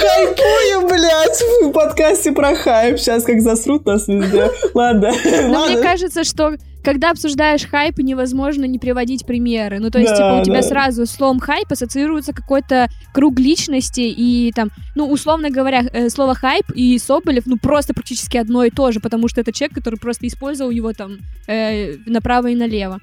[0.00, 2.98] Хайпую, блядь, в подкасте про хайп.
[2.98, 4.50] Сейчас как засрут нас везде.
[4.74, 5.82] Ладно, Но мне ладно.
[5.82, 9.78] кажется, что когда обсуждаешь хайп, невозможно не приводить примеры.
[9.78, 10.68] Ну, то есть, Да, типа, у тебя да.
[10.68, 16.70] сразу словом хайп ассоциируется какой-то круг личности, и там, ну, условно говоря, э, слово хайп
[16.74, 20.26] и Соболев, ну, просто практически одно и то же, потому что это человек, который просто
[20.26, 23.00] использовал его там э, направо и налево.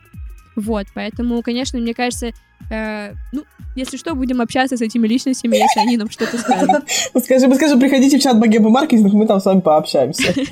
[0.56, 2.32] Вот, поэтому, конечно, мне кажется,
[2.70, 3.44] э, ну,
[3.76, 6.70] если что, будем общаться с этими личностями, если они нам что-то скажут.
[7.14, 10.34] Ну, Скажи, мы скажем, приходите в чат Богема Маркетинг, мы там с вами пообщаемся.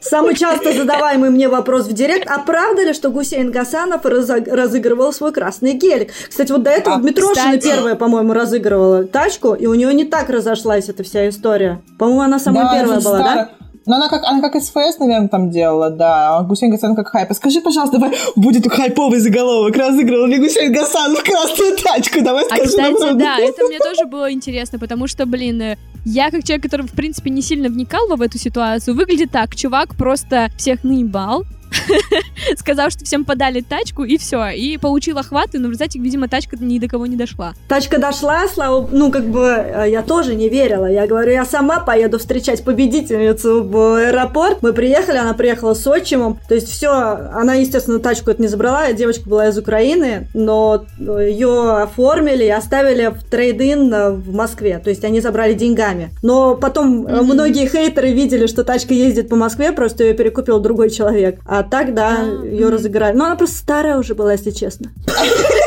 [0.00, 5.32] Самый часто задаваемый мне вопрос в директ, а правда ли, что Гусейн Гасанов разыгрывал свой
[5.32, 6.10] красный гелик?
[6.28, 7.74] Кстати, вот до этого А, Дмитрошина кстати.
[7.74, 11.80] первая, по-моему, разыгрывала тачку, и у нее не так разошлась эта вся история.
[11.98, 13.50] По-моему, она самая Да, первая была, да?
[13.88, 16.36] Ну, она как, она как СФС, наверное, там делала, да.
[16.36, 17.30] А Гусейн Гасан как хайп.
[17.30, 19.74] А Скажи, пожалуйста, давай, будет хайповый заголовок.
[19.76, 22.20] Разыгрывал ли Гусейн Гасан в красную тачку?
[22.20, 25.76] Давай А, скажи нам кстати, да, это мне тоже было интересно, потому что, блин, э,
[26.04, 29.96] я как человек, который, в принципе, не сильно вникал в эту ситуацию, выглядит так, чувак
[29.96, 31.44] просто всех наебал,
[32.56, 36.56] сказал, что всем подали тачку, и все, и получил охваты, но в результате, видимо, тачка
[36.58, 37.54] ни до кого не дошла.
[37.68, 40.86] Тачка дошла, слава, ну, как бы, э, я тоже не верила.
[40.86, 44.58] Я говорю, я сама поеду встречать победительницу в аэропорт.
[44.62, 46.38] Мы приехали, она приехала с отчимом.
[46.48, 48.92] То есть все, она, естественно, тачку это не забрала.
[48.92, 54.78] Девочка была из Украины, но ее оформили и оставили в трейд-ин э, в Москве.
[54.82, 56.10] То есть они забрали деньгами.
[56.22, 57.24] Но потом э, Мгм.
[57.26, 61.40] многие хейтеры видели, что тачка ездит по Москве, просто ее перекупил другой человек.
[61.46, 63.16] А так, да, ее разыграли.
[63.16, 64.90] Но она просто старая уже была, если честно.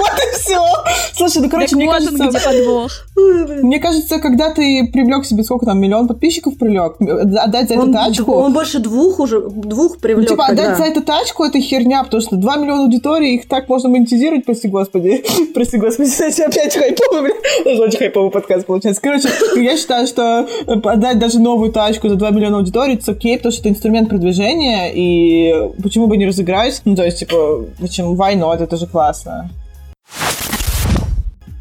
[0.00, 0.60] Вот и все.
[1.14, 2.28] Слушай, ну, короче, мне кажется...
[2.28, 2.90] где подвох.
[3.62, 7.92] Мне кажется, когда ты привлек себе сколько там, миллион подписчиков привлек, отдать за эту Он,
[7.92, 8.32] тачку...
[8.32, 12.22] он больше двух уже, двух Ну, привлек типа, отдать за эту тачку это херня, потому
[12.22, 15.22] что 2 миллиона аудитории, их так можно монетизировать, прости господи.
[15.54, 17.36] прости господи, кстати, опять хайповый, блин.
[17.64, 19.02] Даже очень хайповый подкаст получается.
[19.02, 23.36] Короче, я считаю, что э, отдать даже новую тачку за 2 миллиона аудитории, это окей,
[23.36, 26.80] потому что это инструмент продвижения, и почему бы не разыграть?
[26.84, 29.50] Ну, то есть, типа, почему, why not, это же классно.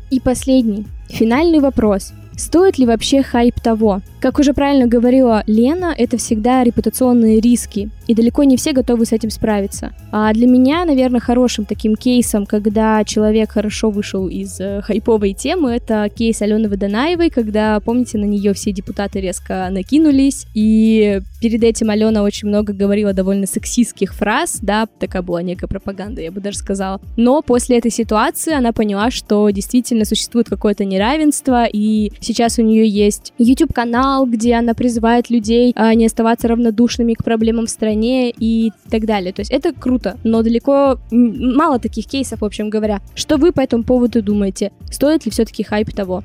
[0.10, 2.14] И последний, финальный вопрос.
[2.36, 4.02] Стоит ли вообще хайп того?
[4.20, 9.12] Как уже правильно говорила Лена, это всегда репутационные риски, и далеко не все готовы с
[9.12, 9.94] этим справиться.
[10.12, 15.76] А для меня, наверное, хорошим таким кейсом, когда человек хорошо вышел из э, хайповой темы,
[15.76, 21.92] это кейс Алены Водонаевой, когда, помните, на нее все депутаты резко накинулись, и перед этим
[21.92, 26.58] Алена очень много говорила довольно сексистских фраз, да, такая была некая пропаганда, я бы даже
[26.58, 27.00] сказала.
[27.16, 32.90] Но после этой ситуации она поняла, что действительно существует какое-то неравенство, и сейчас у нее
[32.90, 38.72] есть YouTube-канал, где она призывает людей а, не оставаться равнодушными к проблемам в стране и
[38.90, 39.34] так далее.
[39.34, 43.02] То есть это круто, но далеко мало таких кейсов, в общем говоря.
[43.16, 44.72] Что вы по этому поводу думаете?
[44.92, 46.24] Стоит ли все-таки хайп того?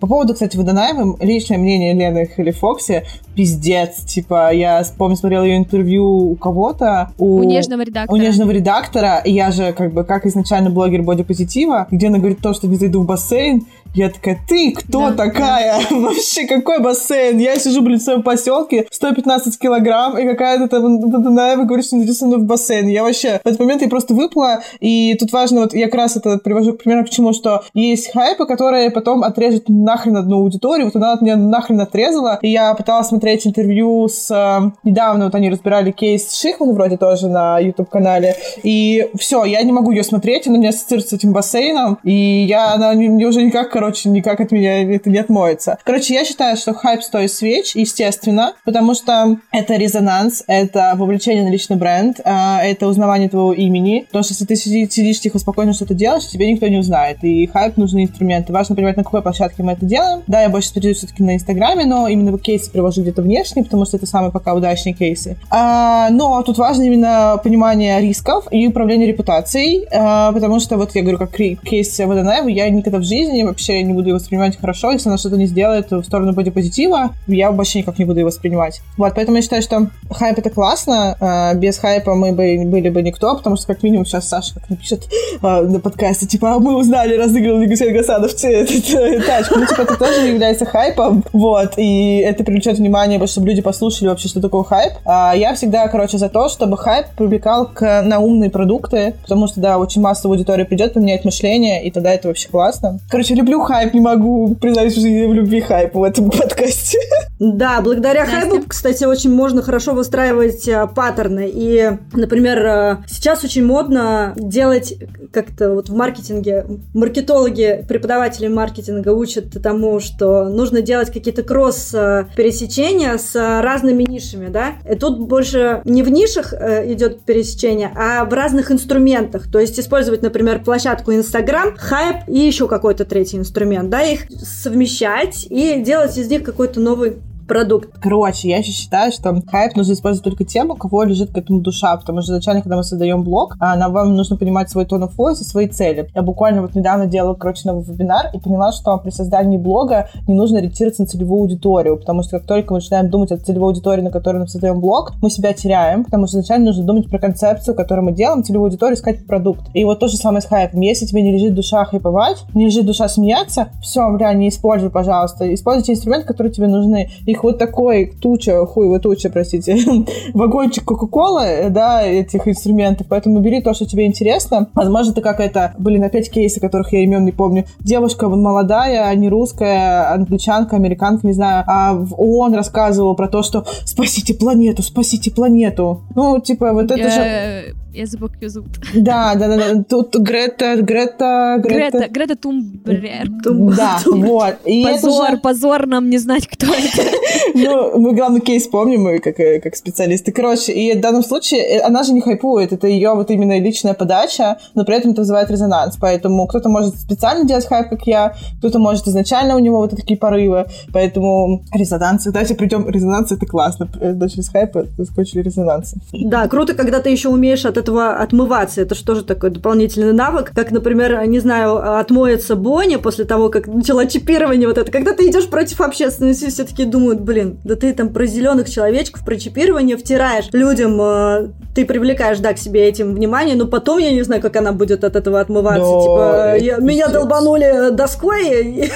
[0.00, 4.04] По поводу, кстати, Водонаевым, личное мнение Лены Халифокси, пиздец.
[4.04, 7.12] Типа, я помню, смотрела ее интервью у кого-то.
[7.16, 8.14] У, нежного редактора.
[8.14, 9.22] У нежного редактора.
[9.24, 12.76] И я же, как бы, как изначально блогер бодипозитива, где она говорит то, что не
[12.76, 15.80] зайду в бассейн, я такая, ты кто Да, такая?
[15.90, 17.38] Вообще, какой бассейн?
[17.38, 22.04] Я сижу, блин, в своем поселке, 115 килограмм, и какая-то там Водонаева говорит, что не
[22.04, 22.88] иди со мной в бассейн.
[22.88, 26.16] Я вообще в этот момент я просто выпала, и тут важно, вот я как раз
[26.16, 30.86] это привожу к примеру к чему, что есть хайпы, которые потом отрежут нахрен одну аудиторию,
[30.86, 34.30] вот она от меня нахрен отрезала, и я пыталась смотреть интервью с...
[34.30, 39.72] э, недавно вот они разбирали кейс Шихман вроде тоже на YouTube-канале, и все, я не
[39.72, 43.70] могу ее смотреть, она меня ассоциирует с этим бассейном, и я, она мне уже никак,
[43.70, 45.78] короче, никак от меня это не отмоется.
[45.84, 51.50] Короче, я считаю, что хайп стоит свеч, естественно, потому что это резонанс, это вовлечение на
[51.50, 55.72] личный бренд, а, это узнавание твоего имени, потому что если ты сиди- сидишь тихо, спокойно
[55.72, 58.52] что-то делаешь, тебе никто не узнает, и хайп нужны инструменты.
[58.52, 60.22] Важно понимать, на какой площадке мы это делаем.
[60.26, 63.96] Да, я больше специализируюсь все-таки на Инстаграме, но именно кейсы привожу где-то внешне, потому что
[63.96, 65.36] это самые пока удачные кейсы.
[65.50, 71.02] А, но тут важно именно понимание рисков и управление репутацией, а, потому что вот я
[71.02, 75.08] говорю, как кейс Водонаева, я никогда в жизни вообще не буду его воспринимать хорошо, если
[75.08, 78.80] она что-то не сделает в сторону бодипозитива, я вообще никак не буду его воспринимать.
[78.96, 83.02] Вот, поэтому я считаю, что хайп это классно, а, без хайпа мы бы были бы
[83.02, 85.08] никто, потому что как минимум сейчас Саша как напишет
[85.42, 89.58] а, на подкасте, типа, «А мы узнали, разыграл Гусейн Гасанов т- тачку.
[89.58, 94.28] Ну, типа, это тоже является хайпом, вот, и это привлечет внимание, чтобы люди послушали вообще,
[94.28, 94.92] что такое хайп.
[95.04, 99.60] А я всегда, короче, за то, чтобы хайп привлекал к, на умные продукты, потому что,
[99.60, 102.98] да, очень массовая аудитория придет, поменяет мышление, и тогда это вообще классно.
[103.08, 106.98] Короче, люблю хайп, не могу признать в жизни в любви хайпа в этом подкасте.
[107.38, 108.50] Да, благодаря Настя?
[108.50, 111.50] хайпу, кстати, очень можно хорошо выстраивать э, паттерны.
[111.52, 114.94] И, например, э, сейчас очень модно делать
[115.32, 116.66] как-то вот в маркетинге.
[116.94, 124.74] Маркетологи, преподаватели маркетинга учат тому, что нужно делать какие-то кросс-пересечения с э, разными нишами, да.
[124.88, 129.50] И тут больше не в нишах идет пересечение, а в разных инструментах.
[129.50, 133.53] То есть использовать, например, площадку Инстаграм, хайп и еще какой-то третий инструмент,
[133.88, 137.16] да, их совмещать и делать из них какой-то новый
[137.46, 137.90] продукт.
[138.00, 141.60] Короче, я еще считаю, что хайп нужно использовать только тем, у кого лежит к этому
[141.60, 145.04] душа, потому что изначально, когда мы создаем блог, а, нам вам нужно понимать свой тон
[145.04, 146.08] of voice и свои цели.
[146.14, 150.34] Я буквально вот недавно делала, короче, новый вебинар и поняла, что при создании блога не
[150.34, 154.02] нужно ориентироваться на целевую аудиторию, потому что как только мы начинаем думать о целевой аудитории,
[154.02, 157.74] на которой мы создаем блог, мы себя теряем, потому что изначально нужно думать про концепцию,
[157.74, 159.62] которую мы делаем, целевую аудиторию, искать продукт.
[159.74, 160.80] И вот то же самое с хайпом.
[160.80, 165.52] Если тебе не лежит душа хайповать, не лежит душа смеяться, все, бля, не используй, пожалуйста.
[165.52, 167.10] Используйте инструменты, которые тебе нужны.
[167.34, 169.76] Их вот такой туча, хуево туча, простите,
[170.34, 173.08] вагончик Кока-Колы, да, этих инструментов.
[173.08, 174.68] Поэтому бери то, что тебе интересно.
[174.72, 177.64] Возможно, это какая-то, блин, опять кейсы, которых я имен не помню.
[177.80, 183.64] Девушка молодая, не русская, англичанка, американка, не знаю, а в ООН рассказывала про то, что
[183.84, 186.02] спасите планету, спасите планету.
[186.14, 187.74] Ну, типа, вот это же...
[187.94, 188.70] Я, забыл, как ее зовут.
[188.94, 189.84] Да, да, да, да.
[189.88, 193.28] Тут Грета, Грета, Грета, Грета Тумбрер.
[193.76, 194.56] Да, вот.
[194.64, 197.02] И это Позор, же- позор нам не знать, кто это.
[197.54, 200.32] Ну, мы главный кейс помним, мы как, э, как специалисты.
[200.32, 203.94] Короче, и в данном случае э, она же не хайпует, это ее вот именно личная
[203.94, 205.96] подача, но при этом это вызывает резонанс.
[206.00, 210.18] Поэтому кто-то может специально делать хайп, как я, кто-то может изначально у него вот такие
[210.18, 210.66] порывы.
[210.92, 212.24] Поэтому резонанс.
[212.24, 213.88] Давайте придем, резонанс это классно.
[214.00, 215.96] Э, да, Через хайпа заскочили резонансы.
[216.12, 218.80] Да, круто, когда ты еще умеешь от этого отмываться.
[218.80, 220.52] Это же тоже такой дополнительный навык.
[220.54, 224.90] Как, например, не знаю, отмоется Боня после того, как начала чипирование вот это.
[224.90, 229.24] Когда ты идешь против общественности, все таки думают, блин, да ты там про зеленых человечков,
[229.24, 234.10] про чипирование втираешь людям, э, ты привлекаешь, да, к себе этим внимание, но потом я
[234.12, 235.80] не знаю, как она будет от этого отмываться.
[235.84, 238.90] Да, типа, это я- меня долбанули доской, и,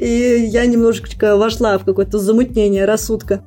[0.00, 3.42] и я немножечко вошла в какое-то замутнение рассудка.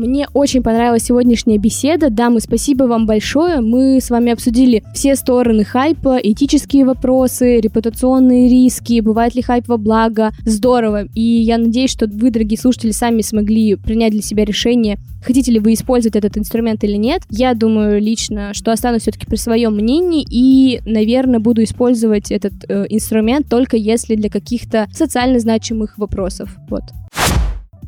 [0.00, 2.08] Мне очень понравилась сегодняшняя беседа.
[2.08, 3.60] Дамы, спасибо вам большое.
[3.60, 9.76] Мы с вами обсудили все стороны хайпа, этические вопросы, репутационные риски, бывает ли хайп во
[9.76, 10.30] благо.
[10.46, 11.04] Здорово.
[11.14, 15.60] И я надеюсь, что вы, дорогие слушатели, сами смогли принять для себя решение, хотите ли
[15.60, 17.20] вы использовать этот инструмент или нет.
[17.28, 22.86] Я думаю лично, что останусь все-таки при своем мнении и, наверное, буду использовать этот э,
[22.88, 26.56] инструмент только если для каких-то социально значимых вопросов.
[26.70, 26.84] Вот.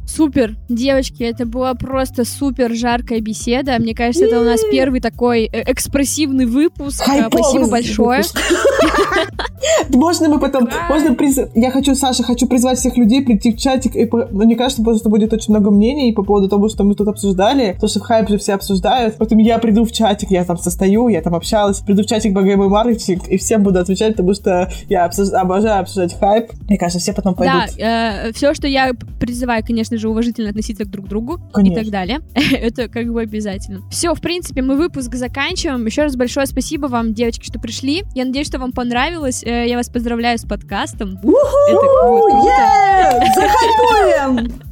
[0.06, 3.76] Супер, девочки, это была просто супер жаркая беседа.
[3.78, 7.02] Мне кажется, это у нас первый такой э, экспрессивный выпуск.
[7.08, 8.22] Э, Спасибо большое.
[9.90, 10.68] Можно мы потом...
[10.88, 11.16] Можно
[11.54, 13.94] Я хочу, Саша, хочу призвать всех людей прийти в чатик.
[13.96, 14.08] И...
[14.12, 17.76] ну, Мне кажется, просто будет очень много мнений по поводу того, что мы тут обсуждали.
[17.80, 19.16] То, что в хайп же все обсуждают.
[19.16, 21.80] Потом я приду в чатик, я там состою, я там общалась.
[21.80, 26.50] Приду в чатик БГМ маркетинг и всем буду отвечать, потому что я обожаю обсуждать хайп.
[26.68, 28.36] Мне кажется, все потом Да, пойдут.
[28.36, 31.82] все, что я призываю, конечно же, уважительно относиться друг к другу и Конечно.
[31.82, 32.20] так далее.
[32.52, 33.82] Это как бы обязательно.
[33.90, 35.84] Все, в принципе, мы выпуск заканчиваем.
[35.86, 38.04] Еще раз большое спасибо вам, девочки, что пришли.
[38.14, 39.42] Я надеюсь, что вам понравилось.
[39.44, 41.18] Э, Я вас поздравляю с подкастом.
[41.18, 43.22] Это круто.
[43.34, 44.52] Захайпуем!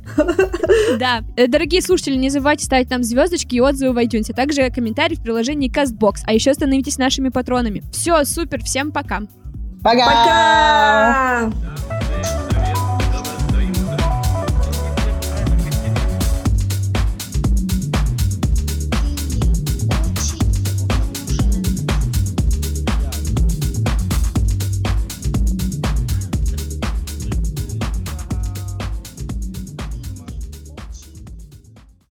[0.98, 1.20] Да.
[1.36, 5.14] Э, Дорогие слушатели, не забывайте ставить нам звездочки и отзывы в iTunes, а также комментарии
[5.14, 6.22] в приложении CastBox.
[6.26, 7.82] А еще становитесь нашими патронами.
[7.92, 9.20] Все, супер, всем пока.
[9.82, 11.50] Пока!
[11.52, 11.99] Пока!